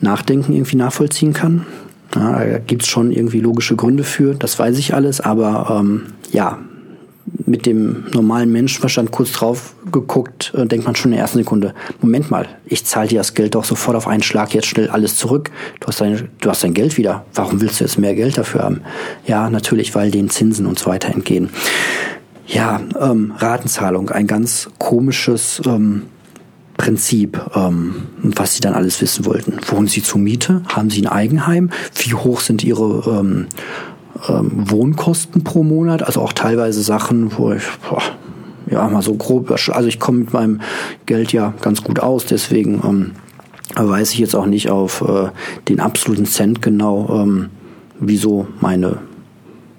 Nachdenken 0.00 0.52
irgendwie 0.52 0.76
nachvollziehen 0.76 1.32
kann. 1.32 1.66
Ja, 2.14 2.44
da 2.44 2.58
gibt's 2.58 2.86
schon 2.86 3.10
irgendwie 3.10 3.40
logische 3.40 3.76
Gründe 3.76 4.04
für, 4.04 4.34
das 4.34 4.58
weiß 4.58 4.78
ich 4.78 4.94
alles, 4.94 5.20
aber 5.20 5.78
ähm, 5.80 6.06
ja, 6.30 6.58
mit 7.46 7.66
dem 7.66 8.04
normalen 8.12 8.52
Menschenverstand 8.52 9.10
kurz 9.10 9.32
drauf 9.32 9.74
geguckt, 9.90 10.52
äh, 10.54 10.66
denkt 10.66 10.86
man 10.86 10.94
schon 10.96 11.10
in 11.10 11.16
der 11.16 11.22
ersten 11.22 11.38
Sekunde, 11.38 11.74
Moment 12.00 12.30
mal, 12.30 12.46
ich 12.66 12.84
zahle 12.84 13.08
dir 13.08 13.18
das 13.18 13.34
Geld 13.34 13.54
doch 13.54 13.64
sofort 13.64 13.96
auf 13.96 14.06
einen 14.06 14.22
Schlag 14.22 14.54
jetzt 14.54 14.66
schnell 14.66 14.88
alles 14.90 15.16
zurück. 15.16 15.50
Du 15.80 15.88
hast 15.88 16.00
dein, 16.00 16.28
du 16.40 16.50
hast 16.50 16.64
dein 16.64 16.74
Geld 16.74 16.96
wieder. 16.96 17.24
Warum 17.34 17.60
willst 17.60 17.80
du 17.80 17.84
jetzt 17.84 17.98
mehr 17.98 18.14
Geld 18.14 18.38
dafür 18.38 18.62
haben? 18.62 18.80
Ja, 19.26 19.50
natürlich, 19.50 19.94
weil 19.94 20.10
den 20.10 20.30
Zinsen 20.30 20.66
und 20.66 20.78
so 20.78 20.86
weiter 20.86 21.08
entgehen. 21.08 21.50
Ja, 22.46 22.80
ähm, 22.98 23.34
Ratenzahlung, 23.36 24.10
ein 24.10 24.26
ganz 24.26 24.70
komisches 24.78 25.60
ähm, 25.66 26.04
Prinzip, 26.78 27.40
ähm, 27.54 28.06
was 28.22 28.54
sie 28.54 28.60
dann 28.60 28.72
alles 28.72 29.02
wissen 29.02 29.26
wollten. 29.26 29.58
Wohnen 29.66 29.88
sie 29.88 30.02
zur 30.02 30.20
Miete? 30.20 30.62
Haben 30.68 30.90
sie 30.90 31.02
ein 31.02 31.08
Eigenheim? 31.08 31.70
Wie 31.96 32.14
hoch 32.14 32.40
sind 32.40 32.64
ihre 32.64 33.18
ähm, 33.20 33.46
ähm, 34.28 34.70
Wohnkosten 34.70 35.44
pro 35.44 35.62
Monat, 35.62 36.02
also 36.02 36.20
auch 36.20 36.32
teilweise 36.32 36.82
Sachen, 36.82 37.36
wo 37.36 37.52
ich 37.52 37.62
boah, 37.88 38.02
ja 38.70 38.88
mal 38.88 39.02
so 39.02 39.14
grob, 39.14 39.50
also 39.50 39.88
ich 39.88 40.00
komme 40.00 40.18
mit 40.18 40.32
meinem 40.32 40.60
Geld 41.06 41.32
ja 41.32 41.54
ganz 41.60 41.82
gut 41.82 42.00
aus, 42.00 42.26
deswegen 42.26 42.82
ähm, 42.84 43.10
weiß 43.74 44.12
ich 44.12 44.18
jetzt 44.18 44.34
auch 44.34 44.46
nicht 44.46 44.70
auf 44.70 45.02
äh, 45.02 45.28
den 45.68 45.80
absoluten 45.80 46.26
Cent 46.26 46.62
genau, 46.62 47.22
ähm, 47.22 47.50
wieso 48.00 48.46
meine 48.60 48.98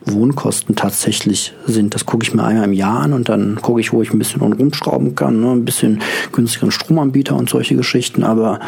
Wohnkosten 0.05 0.75
tatsächlich 0.75 1.53
sind. 1.65 1.93
Das 1.93 2.05
gucke 2.05 2.23
ich 2.23 2.33
mir 2.33 2.43
einmal 2.43 2.65
im 2.65 2.73
Jahr 2.73 3.01
an 3.01 3.13
und 3.13 3.29
dann 3.29 3.57
gucke 3.61 3.81
ich, 3.81 3.93
wo 3.93 4.01
ich 4.01 4.11
ein 4.11 4.19
bisschen 4.19 4.41
rumschrauben 4.41 5.15
kann, 5.15 5.39
ne? 5.41 5.51
ein 5.51 5.65
bisschen 5.65 6.01
günstigeren 6.31 6.71
Stromanbieter 6.71 7.35
und 7.35 7.49
solche 7.49 7.75
Geschichten. 7.75 8.23
Aber 8.23 8.59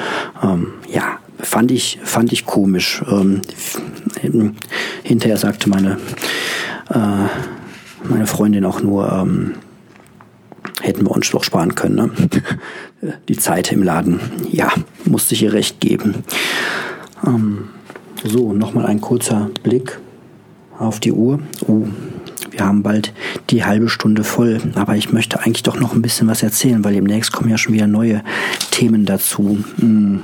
ähm, 0.43 0.67
ja, 0.91 1.19
fand 1.39 1.71
ich, 1.71 1.99
fand 2.03 2.31
ich 2.31 2.45
komisch. 2.45 3.03
Ähm, 3.09 3.41
hinterher 5.03 5.37
sagte 5.37 5.69
meine, 5.69 5.97
äh, 6.89 8.07
meine 8.07 8.27
Freundin 8.27 8.65
auch 8.65 8.81
nur, 8.81 9.11
ähm, 9.11 9.55
hätten 10.81 11.05
wir 11.05 11.11
uns 11.11 11.29
doch 11.29 11.43
sparen 11.43 11.75
können. 11.75 11.95
Ne? 11.95 13.11
Die 13.29 13.37
Zeit 13.37 13.71
im 13.71 13.83
Laden. 13.83 14.19
Ja, 14.51 14.71
musste 15.05 15.33
ich 15.33 15.43
ihr 15.43 15.53
recht 15.53 15.79
geben. 15.79 16.23
Ähm, 17.25 17.69
so, 18.23 18.53
nochmal 18.53 18.85
ein 18.85 19.01
kurzer 19.01 19.49
Blick 19.63 19.99
auf 20.77 20.99
die 20.99 21.11
Uhr. 21.11 21.39
Uh, 21.67 21.87
wir 22.51 22.65
haben 22.65 22.83
bald 22.83 23.13
die 23.49 23.63
halbe 23.63 23.89
Stunde 23.89 24.23
voll, 24.23 24.59
aber 24.75 24.95
ich 24.95 25.11
möchte 25.11 25.39
eigentlich 25.39 25.63
doch 25.63 25.79
noch 25.79 25.93
ein 25.93 26.01
bisschen 26.01 26.27
was 26.27 26.43
erzählen, 26.43 26.83
weil 26.83 26.93
demnächst 26.93 27.31
kommen 27.31 27.49
ja 27.49 27.57
schon 27.57 27.73
wieder 27.73 27.87
neue 27.87 28.23
Themen 28.71 29.05
dazu. 29.05 29.63
Hm. 29.79 30.21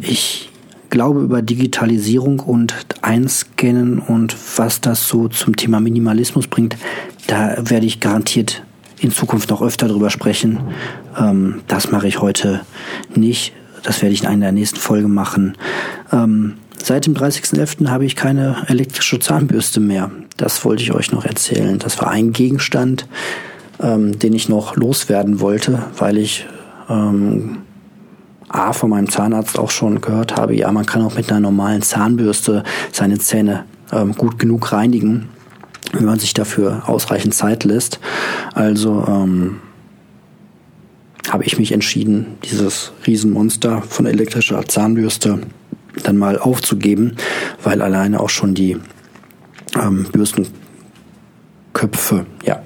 Ich 0.00 0.50
glaube 0.90 1.20
über 1.20 1.42
Digitalisierung 1.42 2.40
und 2.40 2.74
Einscannen 3.02 3.98
und 3.98 4.36
was 4.56 4.80
das 4.80 5.08
so 5.08 5.28
zum 5.28 5.56
Thema 5.56 5.80
Minimalismus 5.80 6.46
bringt, 6.46 6.76
da 7.26 7.56
werde 7.68 7.86
ich 7.86 8.00
garantiert 8.00 8.62
in 9.00 9.10
Zukunft 9.10 9.50
noch 9.50 9.62
öfter 9.62 9.88
drüber 9.88 10.10
sprechen. 10.10 10.60
Ähm, 11.18 11.60
das 11.68 11.90
mache 11.90 12.08
ich 12.08 12.20
heute 12.20 12.60
nicht. 13.14 13.52
Das 13.82 14.02
werde 14.02 14.12
ich 14.12 14.22
in 14.22 14.28
einer 14.28 14.46
der 14.46 14.52
nächsten 14.52 14.78
Folgen 14.78 15.14
machen. 15.14 15.56
Ähm, 16.12 16.54
seit 16.82 17.06
dem 17.06 17.14
30.11. 17.14 17.88
habe 17.88 18.04
ich 18.04 18.16
keine 18.16 18.64
elektrische 18.66 19.18
Zahnbürste 19.20 19.80
mehr. 19.80 20.10
Das 20.36 20.64
wollte 20.64 20.82
ich 20.82 20.92
euch 20.92 21.12
noch 21.12 21.24
erzählen. 21.24 21.78
Das 21.78 22.00
war 22.00 22.10
ein 22.10 22.32
Gegenstand, 22.32 23.06
ähm, 23.80 24.18
den 24.18 24.32
ich 24.32 24.48
noch 24.48 24.76
loswerden 24.76 25.40
wollte, 25.40 25.84
weil 25.96 26.18
ich 26.18 26.46
ähm, 26.88 27.58
A, 28.48 28.72
von 28.72 28.90
meinem 28.90 29.10
Zahnarzt 29.10 29.58
auch 29.58 29.70
schon 29.70 30.00
gehört 30.00 30.36
habe, 30.36 30.54
ja, 30.54 30.70
man 30.72 30.86
kann 30.86 31.02
auch 31.02 31.16
mit 31.16 31.30
einer 31.30 31.40
normalen 31.40 31.82
Zahnbürste 31.82 32.64
seine 32.92 33.18
Zähne 33.18 33.64
ähm, 33.92 34.14
gut 34.14 34.38
genug 34.38 34.72
reinigen, 34.72 35.28
wenn 35.92 36.06
man 36.06 36.18
sich 36.18 36.32
dafür 36.34 36.88
ausreichend 36.88 37.34
Zeit 37.34 37.64
lässt. 37.64 38.00
Also 38.54 39.04
ähm, 39.06 39.60
habe 41.28 41.44
ich 41.44 41.58
mich 41.58 41.72
entschieden, 41.72 42.38
dieses 42.44 42.92
Riesenmonster 43.06 43.82
von 43.82 44.06
elektrischer 44.06 44.64
Zahnbürste 44.66 45.40
dann 46.02 46.16
mal 46.16 46.38
aufzugeben, 46.38 47.16
weil 47.62 47.82
alleine 47.82 48.20
auch 48.20 48.30
schon 48.30 48.54
die 48.54 48.78
ähm, 49.80 50.06
Bürstenköpfe, 50.12 52.26
ja, 52.44 52.62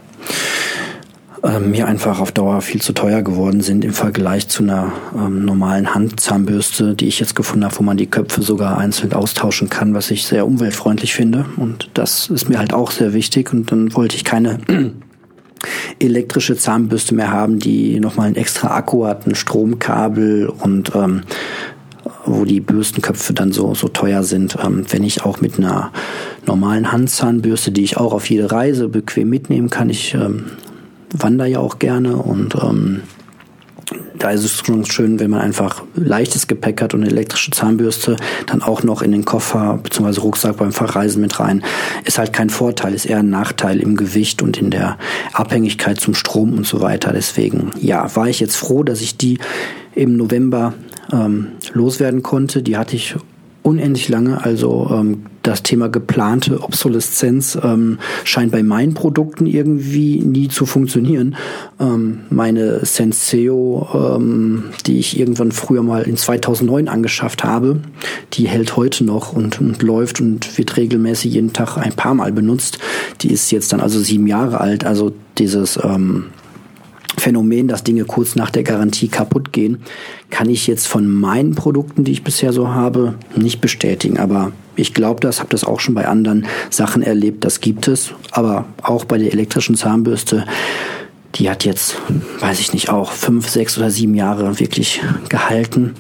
mir 1.43 1.89
einfach 1.89 2.21
auf 2.21 2.31
Dauer 2.31 2.61
viel 2.61 2.81
zu 2.81 2.93
teuer 2.93 3.23
geworden 3.23 3.63
sind 3.63 3.85
im 3.85 3.93
Vergleich 3.93 4.49
zu 4.49 4.63
einer 4.63 4.93
ähm, 5.15 5.45
normalen 5.45 5.93
Handzahnbürste, 5.93 6.95
die 6.95 7.09
ich 7.09 7.19
jetzt 7.19 7.35
gefunden 7.35 7.65
habe, 7.65 7.79
wo 7.79 7.83
man 7.83 7.97
die 7.97 8.07
Köpfe 8.07 8.43
sogar 8.43 8.79
einzeln 8.79 9.13
austauschen 9.13 9.69
kann, 9.69 9.93
was 9.93 10.13
ich 10.13 10.25
sehr 10.25 10.47
umweltfreundlich 10.47 11.15
finde. 11.15 11.47
Und 11.57 11.91
das 11.95 12.31
ist 12.31 12.49
mir 12.49 12.59
halt 12.59 12.73
auch 12.73 12.93
sehr 12.93 13.13
wichtig. 13.13 13.53
Und 13.53 13.73
dann 13.73 13.93
wollte 13.95 14.15
ich 14.15 14.25
keine 14.25 14.61
elektrische 15.99 16.57
Zahnbürste 16.57 17.15
mehr 17.17 17.33
haben, 17.33 17.59
die 17.59 17.99
nochmal 17.99 18.29
ein 18.29 18.37
extra 18.37 18.77
Akku 18.77 19.05
hat, 19.07 19.27
ein 19.27 19.35
Stromkabel 19.35 20.49
und 20.49 20.95
ähm, 20.95 21.23
wo 22.25 22.45
die 22.45 22.61
Bürstenköpfe 22.61 23.33
dann 23.33 23.51
so, 23.51 23.75
so 23.75 23.89
teuer 23.89 24.23
sind. 24.23 24.57
Ähm, 24.65 24.85
wenn 24.91 25.03
ich 25.03 25.25
auch 25.25 25.41
mit 25.41 25.59
einer 25.59 25.91
normalen 26.47 26.93
Handzahnbürste, 26.93 27.73
die 27.73 27.83
ich 27.83 27.97
auch 27.97 28.13
auf 28.13 28.31
jede 28.31 28.53
Reise 28.53 28.89
bequem 28.89 29.29
mitnehmen 29.29 29.71
kann, 29.71 29.91
ich 29.91 30.15
ähm, 30.15 30.45
wandere 31.13 31.49
ja 31.49 31.59
auch 31.61 31.79
gerne 31.79 32.17
und 32.17 32.55
ähm, 32.57 33.03
da 34.19 34.31
ist 34.31 34.45
es 34.45 34.59
schon 34.65 34.85
schön, 34.85 35.19
wenn 35.19 35.31
man 35.31 35.41
einfach 35.41 35.83
leichtes 35.95 36.47
Gepäck 36.47 36.81
hat 36.81 36.95
und 36.95 37.03
eine 37.03 37.11
elektrische 37.11 37.51
Zahnbürste 37.51 38.17
dann 38.47 38.63
auch 38.63 38.83
noch 38.83 39.03
in 39.03 39.13
den 39.13 39.25
Koffer 39.25 39.81
bzw. 39.83 40.21
Rucksack 40.21 40.57
beim 40.59 40.73
Verreisen 40.73 41.21
mit 41.21 41.41
rein. 41.41 41.65
Ist 42.05 42.19
halt 42.19 42.33
kein 42.33 42.51
Vorteil, 42.51 42.95
ist 42.95 43.07
eher 43.07 43.19
ein 43.19 43.31
Nachteil 43.31 43.81
im 43.81 43.97
Gewicht 43.97 44.43
und 44.43 44.59
in 44.59 44.71
der 44.71 44.99
Abhängigkeit 45.33 46.01
zum 46.01 46.15
Strom 46.15 46.55
und 46.55 46.67
so 46.67 46.81
weiter. 46.81 47.13
Deswegen, 47.13 47.73
ja, 47.81 48.15
war 48.15 48.29
ich 48.29 48.41
jetzt 48.41 48.57
froh, 48.57 48.83
dass 48.83 49.01
ich 49.01 49.17
die 49.17 49.39
im 49.95 50.17
November 50.17 50.75
ähm, 51.13 51.49
loswerden 51.73 52.23
konnte. 52.23 52.63
Die 52.63 52.77
hatte 52.77 52.97
ich 52.97 53.17
unendlich 53.63 54.09
lange. 54.09 54.45
Also 54.45 54.91
ähm, 54.93 55.27
das 55.43 55.63
Thema 55.63 55.89
geplante 55.89 56.63
Obsoleszenz 56.63 57.59
ähm, 57.63 57.99
scheint 58.25 58.53
bei 58.53 58.63
meinen 58.63 58.95
Produkten 58.95 59.47
irgendwie 59.47 60.21
nie 60.21 60.49
zu 60.49 60.67
funktionieren. 60.67 61.37
Ähm, 61.81 62.21
meine 62.31 62.85
Senseo, 62.85 63.89
ähm, 63.95 64.65
die 64.87 64.99
ich 64.99 65.19
irgendwann 65.19 65.53
früher 65.53 65.83
mal 65.83 66.03
in 66.03 66.17
2009 66.17 66.89
angeschafft 66.89 67.45
habe, 67.45 67.81
die 68.33 68.49
hält 68.49 68.77
heute 68.77 69.05
noch 69.05 69.33
und, 69.33 69.61
und 69.61 69.83
läuft 69.83 70.21
und 70.21 70.59
wird 70.59 70.77
regelmäßig 70.77 71.33
jeden 71.35 71.53
Tag 71.53 71.77
ein 71.77 71.95
paar 71.95 72.15
Mal 72.15 72.33
benutzt. 72.33 72.79
Die 73.21 73.33
ist 73.33 73.51
jetzt 73.51 73.73
dann 73.73 73.81
also 73.81 73.99
sieben 73.99 74.27
Jahre 74.27 74.61
alt. 74.61 74.85
Also 74.85 75.13
dieses 75.39 75.79
ähm, 75.83 76.27
Phänomen, 77.19 77.69
dass 77.69 77.85
Dinge 77.85 78.05
kurz 78.05 78.37
nach 78.37 78.51
der 78.51 78.63
Garantie 78.63 79.09
kaputt 79.09 79.53
gehen, 79.53 79.83
kann 80.31 80.49
ich 80.49 80.67
jetzt 80.67 80.89
von 80.89 81.09
meinen 81.09 81.55
Produkten, 81.55 82.05
die 82.05 82.13
ich 82.13 82.25
bisher 82.25 82.53
so 82.53 82.69
habe, 82.69 83.15
nicht 83.37 83.61
bestätigen. 83.61 84.19
Aber 84.19 84.53
ich 84.77 84.95
glaube 84.95 85.21
das, 85.21 85.41
habe 85.41 85.51
das 85.51 85.65
auch 85.65 85.81
schon 85.81 85.95
bei 85.95 86.09
anderen 86.09 86.47
Sachen 86.71 87.03
erlebt, 87.03 87.45
das 87.45 87.61
gibt 87.61 87.89
es. 87.89 88.13
Aber 88.31 88.65
auch 88.83 89.05
bei 89.05 89.19
der 89.19 89.33
elektrischen 89.33 89.77
Zahnbürste, 89.77 90.47
die 91.37 91.49
hat 91.49 91.65
jetzt, 91.65 91.97
weiß 92.41 92.61
ich 92.61 92.73
nicht, 92.75 92.91
auch 92.91 93.11
fünf, 93.11 93.49
sechs 93.49 93.79
oder 93.79 93.91
sieben 93.91 94.15
Jahre 94.15 94.61
wirklich 94.61 95.01
gehalten. 95.29 95.95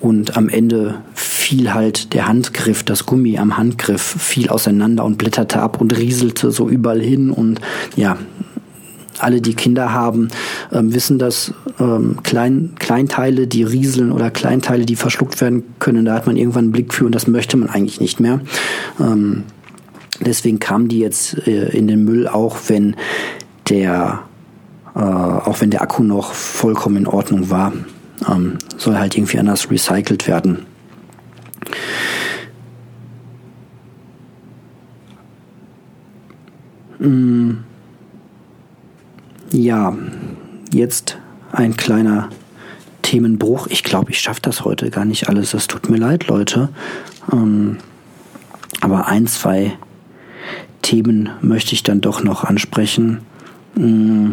Und 0.00 0.36
am 0.36 0.48
Ende 0.48 1.02
fiel 1.14 1.74
halt 1.74 2.14
der 2.14 2.26
Handgriff, 2.26 2.82
das 2.82 3.04
Gummi 3.04 3.38
am 3.38 3.56
Handgriff 3.56 4.02
fiel 4.02 4.48
auseinander 4.48 5.04
und 5.04 5.18
blätterte 5.18 5.60
ab 5.60 5.80
und 5.80 5.96
rieselte 5.96 6.50
so 6.50 6.68
überall 6.68 7.00
hin. 7.00 7.30
Und 7.30 7.60
ja, 7.96 8.16
alle, 9.22 9.40
die 9.40 9.54
Kinder 9.54 9.92
haben, 9.92 10.28
ähm, 10.72 10.94
wissen, 10.94 11.18
dass 11.18 11.52
ähm, 11.80 12.18
Klein, 12.22 12.74
Kleinteile, 12.78 13.46
die 13.46 13.62
rieseln 13.62 14.12
oder 14.12 14.30
Kleinteile, 14.30 14.86
die 14.86 14.96
verschluckt 14.96 15.40
werden 15.40 15.64
können, 15.78 16.04
da 16.04 16.14
hat 16.14 16.26
man 16.26 16.36
irgendwann 16.36 16.64
einen 16.64 16.72
Blick 16.72 16.94
für 16.94 17.06
und 17.06 17.14
das 17.14 17.26
möchte 17.26 17.56
man 17.56 17.68
eigentlich 17.68 18.00
nicht 18.00 18.20
mehr. 18.20 18.40
Ähm, 19.00 19.44
deswegen 20.20 20.58
kamen 20.58 20.88
die 20.88 20.98
jetzt 20.98 21.46
äh, 21.46 21.68
in 21.68 21.88
den 21.88 22.04
Müll, 22.04 22.28
auch 22.28 22.56
wenn 22.68 22.96
der, 23.68 24.20
äh, 24.94 24.98
auch 24.98 25.60
wenn 25.60 25.70
der 25.70 25.82
Akku 25.82 26.02
noch 26.02 26.32
vollkommen 26.32 26.96
in 26.96 27.06
Ordnung 27.06 27.50
war, 27.50 27.72
ähm, 28.28 28.58
soll 28.76 28.98
halt 28.98 29.16
irgendwie 29.16 29.38
anders 29.38 29.70
recycelt 29.70 30.26
werden. 30.26 30.66
Mm, 36.98 37.58
ja, 39.50 39.96
jetzt 40.72 41.18
ein 41.52 41.76
kleiner 41.76 42.28
Themenbruch. 43.02 43.66
Ich 43.68 43.84
glaube, 43.84 44.10
ich 44.10 44.20
schaffe 44.20 44.42
das 44.42 44.64
heute 44.64 44.90
gar 44.90 45.04
nicht 45.04 45.28
alles. 45.28 45.52
Das 45.52 45.66
tut 45.66 45.88
mir 45.88 45.96
leid, 45.96 46.26
Leute. 46.28 46.68
Ähm, 47.32 47.78
aber 48.80 49.06
ein, 49.06 49.26
zwei 49.26 49.76
Themen 50.82 51.30
möchte 51.40 51.72
ich 51.74 51.82
dann 51.82 52.00
doch 52.00 52.22
noch 52.22 52.44
ansprechen. 52.44 53.20
Mm, 53.74 54.32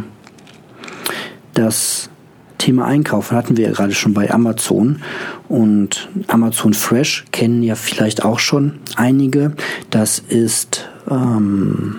das 1.54 2.10
Thema 2.58 2.86
Einkaufen 2.86 3.38
hatten 3.38 3.58
wir 3.58 3.68
ja 3.68 3.72
gerade 3.72 3.94
schon 3.94 4.14
bei 4.14 4.32
Amazon 4.32 5.02
und 5.48 6.10
Amazon 6.28 6.74
Fresh 6.74 7.26
kennen 7.32 7.64
ja 7.64 7.76
vielleicht 7.76 8.26
auch 8.26 8.40
schon 8.40 8.80
einige. 8.96 9.54
Das 9.90 10.20
ist 10.20 10.90
ähm, 11.10 11.98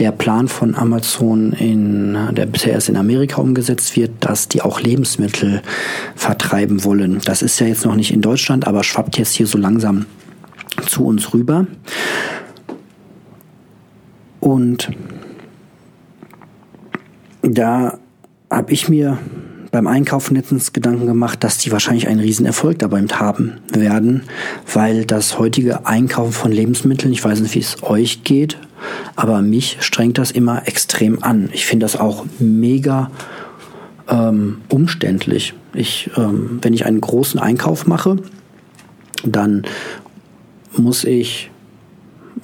der 0.00 0.12
Plan 0.12 0.48
von 0.48 0.74
Amazon, 0.74 1.52
in, 1.52 2.16
der 2.32 2.46
bisher 2.46 2.72
erst 2.72 2.88
in 2.88 2.96
Amerika 2.96 3.40
umgesetzt 3.40 3.96
wird, 3.96 4.10
dass 4.20 4.48
die 4.48 4.62
auch 4.62 4.80
Lebensmittel 4.80 5.62
vertreiben 6.16 6.84
wollen. 6.84 7.20
Das 7.26 7.42
ist 7.42 7.60
ja 7.60 7.66
jetzt 7.66 7.84
noch 7.84 7.94
nicht 7.94 8.10
in 8.10 8.22
Deutschland, 8.22 8.66
aber 8.66 8.82
schwappt 8.82 9.18
jetzt 9.18 9.34
hier 9.34 9.46
so 9.46 9.58
langsam 9.58 10.06
zu 10.86 11.04
uns 11.04 11.34
rüber. 11.34 11.66
Und 14.40 14.90
da 17.42 17.98
habe 18.50 18.72
ich 18.72 18.88
mir 18.88 19.18
beim 19.70 19.86
Einkaufen 19.86 20.34
letztens 20.36 20.72
Gedanken 20.72 21.06
gemacht, 21.06 21.44
dass 21.44 21.58
die 21.58 21.70
wahrscheinlich 21.70 22.08
einen 22.08 22.20
riesen 22.20 22.46
Erfolg 22.46 22.78
dabei 22.80 23.02
haben 23.02 23.58
werden, 23.72 24.22
weil 24.72 25.04
das 25.04 25.38
heutige 25.38 25.86
Einkaufen 25.86 26.32
von 26.32 26.52
Lebensmitteln, 26.52 27.12
ich 27.12 27.24
weiß 27.24 27.40
nicht, 27.40 27.54
wie 27.54 27.60
es 27.60 27.82
euch 27.82 28.24
geht, 28.24 28.58
aber 29.14 29.42
mich 29.42 29.76
strengt 29.80 30.18
das 30.18 30.30
immer 30.30 30.66
extrem 30.66 31.22
an. 31.22 31.50
Ich 31.52 31.66
finde 31.66 31.84
das 31.84 31.96
auch 31.96 32.24
mega 32.38 33.10
ähm, 34.08 34.58
umständlich. 34.68 35.54
Ich, 35.72 36.10
ähm, 36.16 36.58
wenn 36.62 36.74
ich 36.74 36.84
einen 36.84 37.00
großen 37.00 37.38
Einkauf 37.38 37.86
mache, 37.86 38.16
dann 39.24 39.62
muss 40.76 41.04
ich 41.04 41.50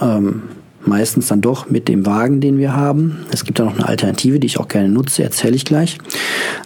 ähm, 0.00 0.42
meistens 0.86 1.28
dann 1.28 1.40
doch 1.40 1.70
mit 1.70 1.88
dem 1.88 2.06
Wagen, 2.06 2.40
den 2.40 2.58
wir 2.58 2.74
haben. 2.74 3.26
Es 3.30 3.44
gibt 3.44 3.58
da 3.58 3.64
noch 3.64 3.74
eine 3.74 3.86
Alternative, 3.86 4.38
die 4.38 4.46
ich 4.46 4.58
auch 4.58 4.68
gerne 4.68 4.88
nutze, 4.88 5.22
erzähle 5.22 5.56
ich 5.56 5.64
gleich. 5.64 5.98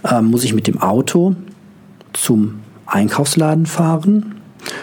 Ähm, 0.09 0.27
muss 0.27 0.45
ich 0.45 0.55
mit 0.55 0.67
dem 0.67 0.81
Auto 0.81 1.35
zum 2.13 2.61
Einkaufsladen 2.87 3.67
fahren, 3.67 4.37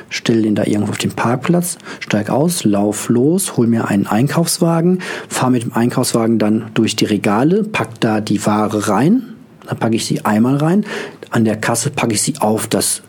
stelle 0.09 0.41
den 0.41 0.55
da 0.55 0.63
irgendwo 0.63 0.91
auf 0.91 0.97
den 0.97 1.11
Parkplatz, 1.11 1.77
steig 1.99 2.29
aus, 2.29 2.63
lauf 2.63 3.09
los, 3.09 3.57
hol 3.57 3.67
mir 3.67 3.87
einen 3.87 4.07
Einkaufswagen, 4.07 4.99
fahre 5.27 5.51
mit 5.51 5.63
dem 5.63 5.73
Einkaufswagen 5.73 6.39
dann 6.39 6.71
durch 6.73 6.95
die 6.95 7.05
Regale, 7.05 7.63
pack 7.63 7.99
da 7.99 8.21
die 8.21 8.45
Ware 8.45 8.87
rein, 8.87 9.23
dann 9.65 9.77
packe 9.77 9.95
ich 9.95 10.05
sie 10.05 10.25
einmal 10.25 10.57
rein, 10.57 10.85
an 11.29 11.45
der 11.45 11.57
Kasse 11.57 11.89
packe 11.89 12.13
ich 12.13 12.21
sie 12.21 12.35
auf 12.39 12.67
das 12.67 13.01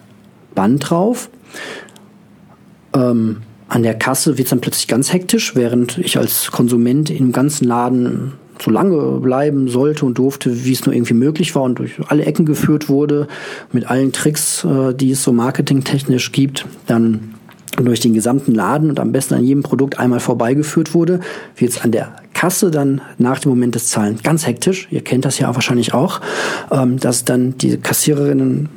Band 0.54 0.90
drauf. 0.90 1.30
Ähm, 2.94 3.42
an 3.68 3.82
der 3.82 3.94
Kasse 3.94 4.38
wird 4.38 4.46
es 4.46 4.50
dann 4.50 4.60
plötzlich 4.60 4.88
ganz 4.88 5.12
hektisch, 5.12 5.54
während 5.54 5.98
ich 5.98 6.18
als 6.18 6.50
Konsument 6.50 7.10
im 7.10 7.32
ganzen 7.32 7.66
Laden 7.66 8.32
so 8.60 8.70
lange 8.70 9.20
bleiben 9.20 9.68
sollte 9.68 10.04
und 10.04 10.18
durfte, 10.18 10.64
wie 10.64 10.72
es 10.72 10.84
nur 10.84 10.94
irgendwie 10.94 11.14
möglich 11.14 11.54
war 11.54 11.62
und 11.62 11.78
durch 11.78 11.92
alle 12.08 12.24
Ecken 12.24 12.44
geführt 12.44 12.88
wurde, 12.88 13.28
mit 13.72 13.88
allen 13.88 14.12
Tricks, 14.12 14.64
äh, 14.64 14.94
die 14.94 15.12
es 15.12 15.22
so 15.22 15.32
marketingtechnisch 15.32 16.32
gibt, 16.32 16.66
dann 16.86 17.34
durch 17.76 18.00
den 18.00 18.14
gesamten 18.14 18.54
Laden 18.54 18.90
und 18.90 18.98
am 18.98 19.12
besten 19.12 19.34
an 19.34 19.44
jedem 19.44 19.62
Produkt 19.62 20.00
einmal 20.00 20.18
vorbeigeführt 20.18 20.94
wurde, 20.94 21.20
wird 21.56 21.70
es 21.70 21.80
an 21.80 21.92
der 21.92 22.16
Kasse 22.34 22.70
dann 22.70 23.00
nach 23.18 23.38
dem 23.38 23.50
Moment 23.50 23.74
des 23.74 23.88
Zahlen 23.88 24.18
ganz 24.22 24.46
hektisch. 24.46 24.88
Ihr 24.90 25.02
kennt 25.02 25.24
das 25.24 25.38
ja 25.38 25.54
wahrscheinlich 25.54 25.94
auch, 25.94 26.20
ähm, 26.72 26.98
dass 26.98 27.24
dann 27.24 27.56
die 27.58 27.76
Kassiererinnen 27.76 28.68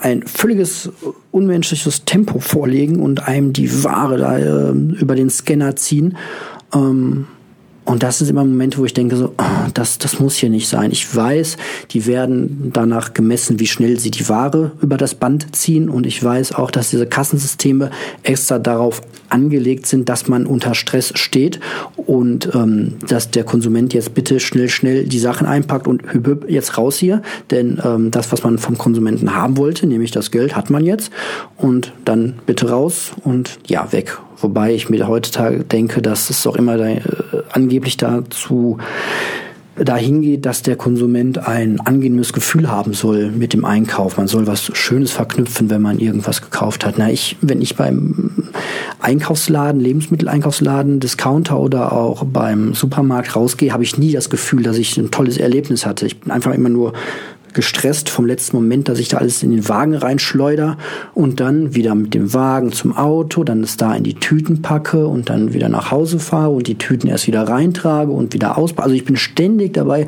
ein 0.00 0.22
völliges 0.26 0.90
unmenschliches 1.30 2.04
Tempo 2.04 2.40
vorlegen 2.40 3.00
und 3.00 3.26
einem 3.26 3.52
die 3.52 3.84
Ware 3.84 4.18
da 4.18 4.38
äh, 4.38 4.70
über 4.70 5.14
den 5.14 5.30
Scanner 5.30 5.76
ziehen. 5.76 6.16
Ähm, 6.74 7.26
und 7.88 8.02
das 8.02 8.18
sind 8.18 8.28
immer 8.28 8.44
Momente, 8.44 8.76
wo 8.76 8.84
ich 8.84 8.92
denke 8.92 9.16
so, 9.16 9.32
oh, 9.38 9.70
das, 9.72 9.96
das 9.96 10.20
muss 10.20 10.34
hier 10.34 10.50
nicht 10.50 10.68
sein. 10.68 10.90
Ich 10.90 11.16
weiß, 11.16 11.56
die 11.90 12.04
werden 12.04 12.70
danach 12.74 13.14
gemessen, 13.14 13.60
wie 13.60 13.66
schnell 13.66 13.98
sie 13.98 14.10
die 14.10 14.28
Ware 14.28 14.72
über 14.82 14.98
das 14.98 15.14
Band 15.14 15.56
ziehen. 15.56 15.88
Und 15.88 16.04
ich 16.04 16.22
weiß 16.22 16.54
auch, 16.54 16.70
dass 16.70 16.90
diese 16.90 17.06
Kassensysteme 17.06 17.90
extra 18.24 18.58
darauf 18.58 19.00
angelegt 19.30 19.86
sind, 19.86 20.10
dass 20.10 20.28
man 20.28 20.44
unter 20.44 20.74
Stress 20.74 21.12
steht 21.14 21.60
und 21.96 22.54
ähm, 22.54 22.96
dass 23.08 23.30
der 23.30 23.44
Konsument 23.44 23.94
jetzt 23.94 24.12
bitte 24.12 24.38
schnell, 24.38 24.68
schnell 24.68 25.04
die 25.04 25.18
Sachen 25.18 25.46
einpackt 25.46 25.86
und 25.86 26.12
hüb, 26.12 26.26
hüb, 26.26 26.44
jetzt 26.46 26.76
raus 26.76 26.98
hier. 26.98 27.22
Denn 27.50 27.80
ähm, 27.82 28.10
das, 28.10 28.30
was 28.32 28.42
man 28.44 28.58
vom 28.58 28.76
Konsumenten 28.76 29.34
haben 29.34 29.56
wollte, 29.56 29.86
nämlich 29.86 30.10
das 30.10 30.30
Geld, 30.30 30.54
hat 30.54 30.68
man 30.68 30.84
jetzt. 30.84 31.10
Und 31.56 31.94
dann 32.04 32.34
bitte 32.44 32.68
raus 32.68 33.12
und 33.24 33.58
ja, 33.66 33.90
weg. 33.92 34.18
Wobei 34.40 34.74
ich 34.74 34.88
mir 34.88 35.08
heutzutage 35.08 35.64
denke, 35.64 36.02
dass 36.02 36.30
es 36.30 36.46
auch 36.46 36.56
immer 36.56 36.76
da, 36.76 36.88
äh, 36.88 37.00
angeblich 37.50 37.96
dazu 37.96 38.78
dahin 39.84 40.22
geht, 40.22 40.46
dass 40.46 40.62
der 40.62 40.76
Konsument 40.76 41.46
ein 41.46 41.80
angenehmes 41.80 42.32
Gefühl 42.32 42.70
haben 42.70 42.94
soll 42.94 43.30
mit 43.30 43.52
dem 43.52 43.64
Einkauf. 43.64 44.16
Man 44.16 44.26
soll 44.26 44.46
was 44.46 44.70
Schönes 44.76 45.12
verknüpfen, 45.12 45.70
wenn 45.70 45.82
man 45.82 45.98
irgendwas 45.98 46.42
gekauft 46.42 46.84
hat. 46.84 46.96
Na, 46.98 47.10
ich, 47.10 47.36
wenn 47.40 47.60
ich 47.60 47.76
beim 47.76 48.30
Einkaufsladen, 49.00 49.80
Lebensmitteleinkaufsladen, 49.80 51.00
Discounter 51.00 51.60
oder 51.60 51.92
auch 51.92 52.24
beim 52.24 52.74
Supermarkt 52.74 53.36
rausgehe, 53.36 53.72
habe 53.72 53.84
ich 53.84 53.98
nie 53.98 54.12
das 54.12 54.30
Gefühl, 54.30 54.62
dass 54.62 54.78
ich 54.78 54.96
ein 54.96 55.10
tolles 55.10 55.38
Erlebnis 55.38 55.86
hatte. 55.86 56.06
Ich 56.06 56.20
bin 56.20 56.32
einfach 56.32 56.52
immer 56.52 56.68
nur 56.68 56.92
gestresst 57.54 58.10
vom 58.10 58.26
letzten 58.26 58.56
Moment, 58.56 58.88
dass 58.88 58.98
ich 58.98 59.08
da 59.08 59.18
alles 59.18 59.42
in 59.42 59.50
den 59.50 59.68
Wagen 59.68 59.94
reinschleuder 59.94 60.76
und 61.14 61.40
dann 61.40 61.74
wieder 61.74 61.94
mit 61.94 62.14
dem 62.14 62.34
Wagen 62.34 62.72
zum 62.72 62.96
Auto, 62.96 63.44
dann 63.44 63.62
es 63.62 63.76
da 63.76 63.94
in 63.94 64.04
die 64.04 64.14
Tüten 64.14 64.62
packe 64.62 65.06
und 65.06 65.30
dann 65.30 65.52
wieder 65.52 65.68
nach 65.68 65.90
Hause 65.90 66.18
fahre 66.18 66.50
und 66.50 66.66
die 66.66 66.78
Tüten 66.78 67.08
erst 67.08 67.26
wieder 67.26 67.42
reintrage 67.42 68.12
und 68.12 68.34
wieder 68.34 68.58
auspacke. 68.58 68.84
Also 68.84 68.94
ich 68.94 69.04
bin 69.04 69.16
ständig 69.16 69.74
dabei, 69.74 70.06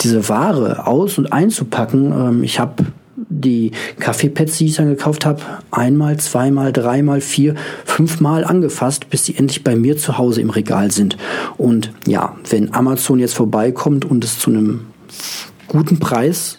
diese 0.00 0.28
Ware 0.28 0.86
aus- 0.86 1.18
und 1.18 1.32
einzupacken. 1.32 2.12
Ähm, 2.12 2.42
ich 2.42 2.60
habe 2.60 2.84
die 3.28 3.72
Kaffeepads, 3.98 4.58
die 4.58 4.66
ich 4.66 4.76
dann 4.76 4.88
gekauft 4.88 5.26
habe, 5.26 5.40
einmal, 5.70 6.18
zweimal, 6.18 6.72
dreimal, 6.72 7.20
vier, 7.20 7.54
fünfmal 7.84 8.44
angefasst, 8.44 9.10
bis 9.10 9.24
die 9.24 9.36
endlich 9.36 9.64
bei 9.64 9.76
mir 9.76 9.96
zu 9.96 10.18
Hause 10.18 10.40
im 10.40 10.50
Regal 10.50 10.90
sind. 10.90 11.16
Und 11.56 11.92
ja, 12.06 12.36
wenn 12.48 12.74
Amazon 12.74 13.18
jetzt 13.18 13.34
vorbeikommt 13.34 14.04
und 14.04 14.24
es 14.24 14.38
zu 14.38 14.50
einem 14.50 14.80
guten 15.68 15.98
Preis 15.98 16.58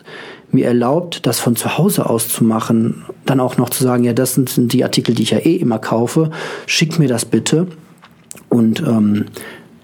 mir 0.52 0.68
erlaubt, 0.68 1.26
das 1.26 1.40
von 1.40 1.56
zu 1.56 1.78
Hause 1.78 2.10
aus 2.10 2.30
zu 2.30 2.44
machen, 2.44 3.06
dann 3.26 3.40
auch 3.40 3.58
noch 3.58 3.70
zu 3.70 3.84
sagen, 3.84 4.04
ja, 4.04 4.14
das 4.14 4.36
sind 4.36 4.72
die 4.72 4.84
Artikel, 4.84 5.16
die 5.16 5.24
ich 5.24 5.32
ja 5.32 5.40
eh 5.40 5.56
immer 5.56 5.80
kaufe, 5.80 6.30
schick 6.68 7.00
mir 7.00 7.08
das 7.08 7.26
bitte. 7.26 7.68
Und 8.50 8.82
ähm, 8.82 9.26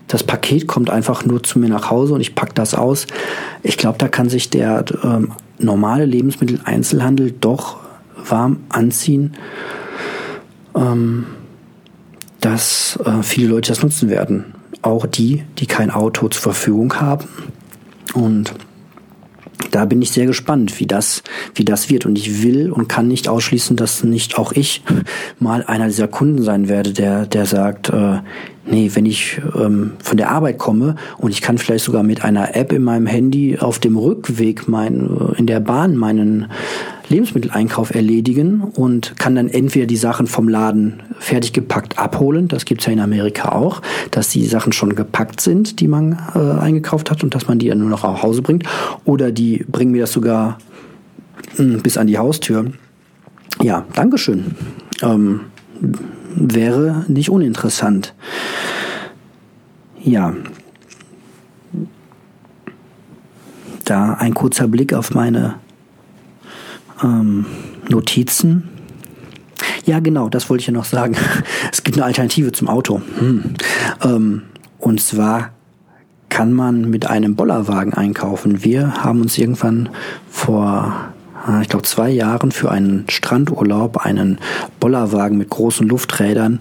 das 0.08 0.24
Paket 0.24 0.68
kommt 0.68 0.90
einfach 0.90 1.26
nur 1.26 1.44
zu 1.44 1.60
mir 1.60 1.70
nach 1.70 1.90
Hause 1.90 2.14
und 2.14 2.22
ich 2.22 2.36
pack 2.36 2.54
das 2.56 2.76
aus. 2.76 3.08
Ich 3.64 3.78
glaube, 3.78 3.98
da 3.98 4.08
kann 4.08 4.30
sich 4.30 4.50
der 4.50 4.86
ähm, 5.04 5.32
normale 5.58 6.06
Lebensmitteleinzelhandel 6.06 7.32
doch 7.40 7.78
warm 8.16 8.58
anziehen, 8.70 9.34
ähm, 10.76 11.26
dass 12.42 13.00
äh, 13.06 13.24
viele 13.24 13.50
Leute 13.50 13.70
das 13.70 13.82
nutzen 13.82 14.10
werden. 14.10 14.46
Auch 14.82 15.06
die, 15.06 15.44
die 15.58 15.66
kein 15.66 15.92
Auto 15.92 16.30
zur 16.30 16.42
Verfügung 16.42 16.96
haben. 17.02 17.28
Und 18.14 18.54
da 19.72 19.86
bin 19.86 20.02
ich 20.02 20.12
sehr 20.12 20.26
gespannt, 20.26 20.80
wie 20.80 20.88
das, 20.88 21.24
wie 21.54 21.66
das 21.66 21.90
wird. 21.90 22.06
Und 22.06 22.18
ich 22.18 22.44
will 22.44 22.72
und 22.72 22.88
kann 22.88 23.08
nicht 23.08 23.28
ausschließen, 23.28 23.76
dass 23.76 24.04
nicht 24.04 24.38
auch 24.38 24.52
ich 24.54 24.82
mal 25.40 25.64
einer 25.64 25.88
dieser 25.88 26.08
Kunden 26.08 26.44
sein 26.44 26.68
werde, 26.68 26.94
der, 26.94 27.26
der 27.26 27.46
sagt, 27.46 27.90
äh, 27.90 28.20
nee, 28.70 28.92
wenn 28.94 29.06
ich 29.06 29.42
ähm, 29.56 29.94
von 30.04 30.18
der 30.18 30.32
Arbeit 30.32 30.58
komme 30.58 30.96
und 31.18 31.32
ich 31.32 31.42
kann 31.42 31.58
vielleicht 31.58 31.86
sogar 31.86 32.04
mit 32.04 32.24
einer 32.24 32.56
App 32.56 32.72
in 32.72 32.84
meinem 32.84 33.08
Handy 33.08 33.58
auf 33.58 33.80
dem 33.80 33.98
Rückweg 33.98 34.68
mein, 34.68 35.10
in 35.38 35.46
der 35.46 35.60
Bahn 35.60 35.96
meinen 35.96 36.48
Lebensmitteleinkauf 37.10 37.94
erledigen 37.94 38.62
und 38.62 39.18
kann 39.18 39.36
dann 39.36 39.50
entweder 39.50 39.88
die 39.88 39.98
Sachen 39.98 40.28
vom 40.28 40.48
Laden 40.48 41.02
fertig 41.18 41.54
gepackt 41.54 41.98
abholen, 41.98 42.48
das 42.48 42.66
gibt's 42.66 42.86
ja 42.86 42.94
in 42.94 43.00
Amerika 43.00 43.52
auch, 43.52 43.82
dass 44.12 44.30
die 44.30 44.46
Sachen 44.46 44.74
schon 44.74 44.96
gepackt 44.96 45.42
sind, 45.42 45.80
die 45.80 45.88
man 45.88 46.20
äh, 46.36 46.40
eingekauft 46.40 47.10
hat 47.10 47.24
und 47.24 47.34
dass 47.34 47.48
man 47.48 47.58
die 47.58 47.68
dann 47.68 47.80
nur 47.80 47.90
noch 47.90 48.04
nach 48.04 48.22
Hause 48.22 48.42
bringt, 48.42 48.64
oder 49.06 49.32
die 49.32 49.66
bringen 49.68 49.92
mir 49.92 50.02
das 50.02 50.12
sogar 50.12 50.60
mh, 51.58 51.74
hm, 51.74 51.82
bis 51.82 51.98
an 51.98 52.08
die 52.08 52.20
Haustür. 52.20 52.68
Ja, 53.62 53.86
Dankeschön. 53.94 54.56
Ähm, 55.02 55.42
wäre 56.36 57.06
nicht 57.08 57.30
uninteressant. 57.30 58.14
Ja. 60.04 60.34
Da 63.86 64.14
ein 64.14 64.34
kurzer 64.34 64.68
Blick 64.68 64.94
auf 64.94 65.14
meine 65.14 65.56
ähm, 67.04 67.46
Notizen. 67.90 68.70
Ja, 69.86 70.00
genau, 70.00 70.30
das 70.30 70.50
wollte 70.50 70.62
ich 70.62 70.68
ja 70.68 70.74
noch 70.74 70.86
sagen. 70.86 71.16
Es 71.72 71.84
gibt 71.84 71.98
eine 71.98 72.06
Alternative 72.06 72.52
zum 72.52 72.68
Auto. 72.68 73.02
Hm. 73.20 73.54
Ähm, 74.04 74.42
und 74.80 75.02
zwar 75.02 75.52
kann 76.30 76.54
man 76.54 76.90
mit 76.90 77.10
einem 77.10 77.36
Bollerwagen 77.36 77.94
einkaufen. 77.94 78.64
Wir 78.64 79.04
haben 79.04 79.22
uns 79.22 79.38
irgendwann 79.38 79.90
vor 80.30 80.94
ah, 81.46 81.62
ich 81.62 81.70
glaube, 81.70 81.84
zwei 81.84 82.10
Jahren 82.10 82.52
für 82.52 82.72
einen 82.72 83.06
Strandurlaub 83.10 83.98
einen 83.98 84.38
Bollerwagen 84.80 85.38
mit 85.38 85.50
großen 85.50 85.88
Lufträdern 85.88 86.60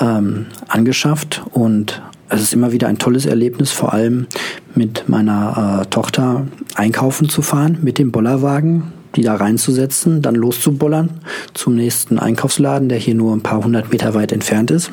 ähm, 0.00 0.46
angeschafft 0.68 1.42
und 1.52 2.02
es 2.32 2.42
ist 2.42 2.54
immer 2.54 2.72
wieder 2.72 2.88
ein 2.88 2.98
tolles 2.98 3.26
Erlebnis, 3.26 3.70
vor 3.70 3.92
allem 3.92 4.26
mit 4.74 5.08
meiner 5.08 5.82
äh, 5.82 5.86
Tochter 5.86 6.46
einkaufen 6.74 7.28
zu 7.28 7.42
fahren 7.42 7.78
mit 7.82 7.98
dem 7.98 8.10
Bollerwagen, 8.10 8.92
die 9.16 9.22
da 9.22 9.34
reinzusetzen, 9.34 10.22
dann 10.22 10.34
loszubollern 10.34 11.10
zum 11.52 11.74
nächsten 11.74 12.18
Einkaufsladen, 12.18 12.88
der 12.88 12.98
hier 12.98 13.14
nur 13.14 13.34
ein 13.34 13.42
paar 13.42 13.62
hundert 13.62 13.92
Meter 13.92 14.14
weit 14.14 14.32
entfernt 14.32 14.70
ist 14.70 14.90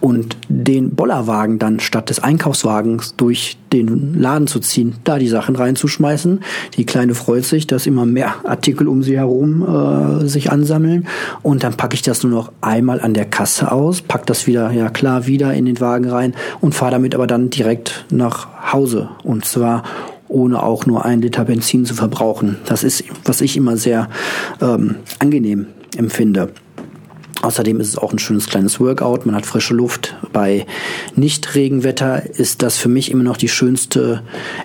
und 0.00 0.36
den 0.48 0.94
Bollerwagen 0.94 1.58
dann 1.58 1.80
statt 1.80 2.10
des 2.10 2.20
Einkaufswagens 2.20 3.14
durch 3.16 3.58
den 3.72 4.14
Laden 4.18 4.46
zu 4.46 4.60
ziehen, 4.60 4.94
da 5.04 5.18
die 5.18 5.28
Sachen 5.28 5.56
reinzuschmeißen. 5.56 6.40
Die 6.76 6.86
Kleine 6.86 7.14
freut 7.14 7.44
sich, 7.44 7.66
dass 7.66 7.86
immer 7.86 8.06
mehr 8.06 8.34
Artikel 8.44 8.88
um 8.88 9.02
sie 9.02 9.16
herum 9.16 10.22
äh, 10.22 10.26
sich 10.26 10.50
ansammeln 10.50 11.06
und 11.42 11.64
dann 11.64 11.74
packe 11.74 11.94
ich 11.94 12.02
das 12.02 12.22
nur 12.22 12.32
noch 12.32 12.52
einmal 12.60 13.00
an 13.00 13.14
der 13.14 13.26
Kasse 13.26 13.70
aus, 13.72 14.02
pack 14.02 14.26
das 14.26 14.46
wieder, 14.46 14.70
ja 14.70 14.88
klar, 14.90 15.26
wieder 15.26 15.52
in 15.54 15.66
den 15.66 15.80
Wagen 15.80 16.08
rein 16.08 16.34
und 16.60 16.74
fahre 16.74 16.92
damit 16.92 17.14
aber 17.14 17.26
dann 17.26 17.50
direkt 17.50 18.06
nach 18.10 18.72
Hause 18.72 19.10
und 19.22 19.44
zwar 19.44 19.82
ohne 20.28 20.62
auch 20.62 20.86
nur 20.86 21.04
ein 21.04 21.22
Liter 21.22 21.44
Benzin 21.44 21.84
zu 21.86 21.94
verbrauchen. 21.94 22.58
Das 22.66 22.84
ist, 22.84 23.04
was 23.24 23.40
ich 23.40 23.56
immer 23.56 23.76
sehr 23.76 24.08
ähm, 24.60 24.96
angenehm 25.18 25.66
empfinde. 25.96 26.50
Außerdem 27.42 27.78
ist 27.78 27.88
es 27.88 27.98
auch 27.98 28.12
ein 28.12 28.18
schönes 28.18 28.46
kleines 28.46 28.80
Workout. 28.80 29.24
Man 29.24 29.34
hat 29.34 29.46
frische 29.46 29.74
Luft. 29.74 30.16
Bei 30.32 30.66
Nicht-Regenwetter 31.14 32.28
ist 32.28 32.62
das 32.62 32.76
für 32.76 32.88
mich 32.88 33.10
immer 33.10 33.22
noch 33.22 33.36
die 33.36 33.48
schönste 33.48 34.22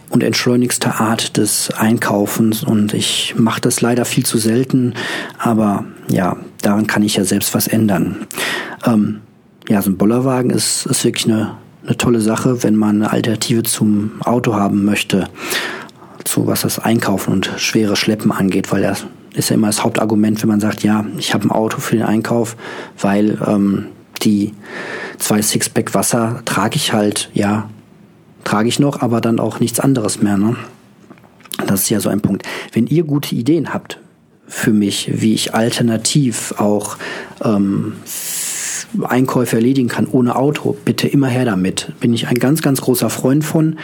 und 0.10 0.24
entschleunigste 0.24 0.96
Art 0.96 1.38
des 1.38 1.70
Einkaufens. 1.72 2.64
Und 2.64 2.94
ich 2.94 3.36
mache 3.38 3.62
das 3.62 3.82
leider 3.82 4.06
viel 4.06 4.26
zu 4.26 4.40
selten. 4.40 4.96
Aber 5.38 5.86
ja, 6.08 6.38
daran 6.62 6.88
kann 6.88 7.04
ich 7.04 7.16
ja 7.16 7.26
selbst 7.26 7.54
was 7.54 7.68
ändern. 7.68 8.28
Ähm, 8.86 9.22
ja, 9.70 9.82
so 9.82 9.92
ein 9.92 9.98
Bollerwagen 9.98 10.50
ist, 10.50 10.88
ist 10.88 11.06
wirklich 11.06 11.26
eine, 11.26 11.58
eine 11.86 11.98
tolle 11.98 12.22
Sache, 12.22 12.64
wenn 12.64 12.76
man 12.76 12.96
eine 12.96 13.12
Alternative 13.12 13.64
zum 13.64 14.14
Auto 14.22 14.56
haben 14.56 14.84
möchte. 14.84 15.30
Zu 16.24 16.48
was 16.48 16.62
das 16.62 16.80
Einkaufen 16.80 17.34
und 17.34 17.52
schwere 17.58 17.96
Schleppen 17.96 18.32
angeht, 18.32 18.72
weil 18.72 18.84
er 18.84 18.98
ist 19.34 19.50
ja 19.50 19.56
immer 19.56 19.68
das 19.68 19.84
Hauptargument, 19.84 20.42
wenn 20.42 20.50
man 20.50 20.60
sagt, 20.60 20.84
ja, 20.84 21.06
ich 21.18 21.34
habe 21.34 21.48
ein 21.48 21.52
Auto 21.52 21.80
für 21.80 21.96
den 21.96 22.06
Einkauf, 22.06 22.56
weil 23.00 23.40
ähm, 23.46 23.88
die 24.22 24.54
zwei 25.18 25.42
Sixpack 25.42 25.94
Wasser 25.94 26.42
trage 26.46 26.76
ich 26.76 26.94
halt, 26.94 27.30
ja, 27.34 27.70
trage 28.44 28.70
ich 28.70 28.80
noch, 28.80 29.02
aber 29.02 29.22
dann 29.22 29.40
auch 29.40 29.60
nichts 29.60 29.80
anderes 29.80 30.22
mehr. 30.22 30.38
Ne? 30.38 30.56
Das 31.66 31.84
ist 31.84 31.90
ja 31.90 32.00
so 32.00 32.10
ein 32.10 32.22
Punkt. 32.22 32.46
Wenn 32.72 32.88
ihr 32.88 33.04
gute 33.04 33.36
Ideen 33.36 33.74
habt 33.74 34.00
für 34.48 34.72
mich, 34.72 35.10
wie 35.14 35.34
ich 35.34 35.54
alternativ 35.54 36.54
auch 36.58 36.98
ähm, 37.44 37.94
Einkäufe 39.02 39.56
erledigen 39.56 39.88
kann 39.88 40.08
ohne 40.08 40.36
Auto, 40.36 40.76
bitte 40.86 41.08
immer 41.08 41.28
her 41.28 41.46
damit. 41.46 41.92
Bin 42.00 42.14
ich 42.14 42.28
ein 42.28 42.36
ganz, 42.36 42.62
ganz 42.62 42.82
großer 42.82 43.10
Freund 43.10 43.44
von. 43.44 43.78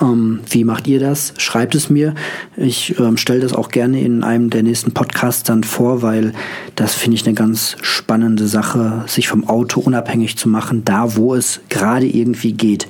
Ähm, 0.00 0.40
wie 0.48 0.64
macht 0.64 0.86
ihr 0.86 1.00
das? 1.00 1.34
Schreibt 1.38 1.74
es 1.74 1.90
mir. 1.90 2.14
Ich 2.56 2.98
ähm, 2.98 3.16
stelle 3.16 3.40
das 3.40 3.52
auch 3.52 3.70
gerne 3.70 4.00
in 4.00 4.24
einem 4.24 4.50
der 4.50 4.62
nächsten 4.62 4.92
Podcasts 4.92 5.42
dann 5.42 5.64
vor, 5.64 6.02
weil 6.02 6.32
das 6.76 6.94
finde 6.94 7.16
ich 7.16 7.26
eine 7.26 7.34
ganz 7.34 7.76
spannende 7.82 8.46
Sache, 8.46 9.04
sich 9.06 9.28
vom 9.28 9.48
Auto 9.48 9.80
unabhängig 9.80 10.36
zu 10.36 10.48
machen, 10.48 10.84
da 10.84 11.16
wo 11.16 11.34
es 11.34 11.60
gerade 11.68 12.06
irgendwie 12.06 12.52
geht. 12.52 12.88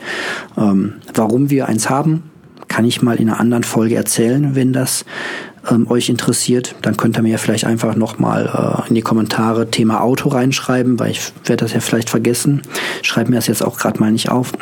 Ähm, 0.56 0.94
warum 1.14 1.50
wir 1.50 1.68
eins 1.68 1.88
haben, 1.88 2.24
kann 2.68 2.84
ich 2.84 3.02
mal 3.02 3.16
in 3.16 3.28
einer 3.28 3.40
anderen 3.40 3.64
Folge 3.64 3.96
erzählen, 3.96 4.54
wenn 4.54 4.72
das 4.72 5.04
ähm, 5.70 5.90
euch 5.90 6.08
interessiert, 6.08 6.74
dann 6.82 6.96
könnt 6.96 7.16
ihr 7.16 7.22
mir 7.22 7.38
vielleicht 7.38 7.64
einfach 7.64 7.94
nochmal 7.94 8.82
äh, 8.84 8.88
in 8.88 8.94
die 8.94 9.02
Kommentare 9.02 9.70
Thema 9.70 10.00
Auto 10.00 10.28
reinschreiben, 10.28 10.98
weil 10.98 11.12
ich 11.12 11.32
werde 11.44 11.64
das 11.64 11.72
ja 11.72 11.80
vielleicht 11.80 12.10
vergessen. 12.10 12.62
Schreibe 13.02 13.30
mir 13.30 13.36
das 13.36 13.46
jetzt 13.46 13.62
auch 13.62 13.78
gerade 13.78 14.00
mal 14.00 14.10
nicht 14.10 14.28
auf. 14.28 14.52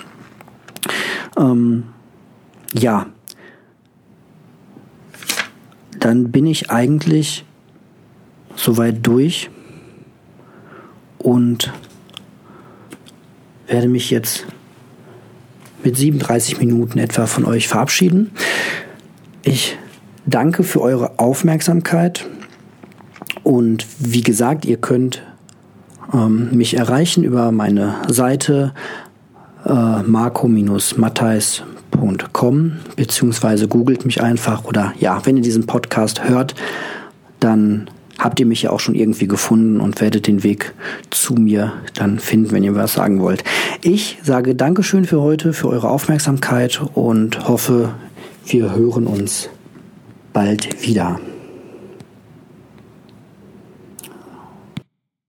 Ähm, 1.38 1.84
ja. 2.72 3.06
Dann 5.98 6.30
bin 6.30 6.46
ich 6.46 6.70
eigentlich 6.70 7.44
soweit 8.56 9.06
durch 9.06 9.50
und 11.18 11.72
werde 13.66 13.88
mich 13.88 14.10
jetzt 14.10 14.46
mit 15.82 15.96
37 15.96 16.58
Minuten 16.58 16.98
etwa 16.98 17.26
von 17.26 17.44
euch 17.44 17.68
verabschieden. 17.68 18.32
Ich 19.42 19.78
Danke 20.26 20.62
für 20.62 20.82
eure 20.82 21.18
Aufmerksamkeit. 21.18 22.26
Und 23.42 23.86
wie 23.98 24.22
gesagt, 24.22 24.64
ihr 24.64 24.76
könnt 24.76 25.22
ähm, 26.12 26.50
mich 26.52 26.76
erreichen 26.76 27.24
über 27.24 27.50
meine 27.52 27.94
Seite 28.08 28.74
äh, 29.64 30.02
marco-matthais.com 30.02 32.72
beziehungsweise 32.96 33.68
googelt 33.68 34.04
mich 34.04 34.20
einfach 34.22 34.64
oder 34.64 34.92
ja, 34.98 35.24
wenn 35.24 35.36
ihr 35.36 35.42
diesen 35.42 35.66
Podcast 35.66 36.28
hört, 36.28 36.56
dann 37.40 37.88
habt 38.18 38.40
ihr 38.40 38.46
mich 38.46 38.62
ja 38.62 38.70
auch 38.70 38.80
schon 38.80 38.94
irgendwie 38.94 39.26
gefunden 39.26 39.80
und 39.80 40.00
werdet 40.00 40.26
den 40.26 40.42
Weg 40.42 40.72
zu 41.10 41.34
mir 41.34 41.74
dann 41.94 42.18
finden, 42.18 42.52
wenn 42.52 42.64
ihr 42.64 42.74
was 42.74 42.94
sagen 42.94 43.20
wollt. 43.20 43.44
Ich 43.82 44.18
sage 44.22 44.54
Dankeschön 44.54 45.06
für 45.06 45.22
heute, 45.22 45.54
für 45.54 45.68
eure 45.68 45.88
Aufmerksamkeit 45.88 46.82
und 46.94 47.48
hoffe, 47.48 47.94
wir 48.46 48.74
hören 48.74 49.06
uns 49.06 49.48
bald 50.32 50.86
wieder. 50.86 51.20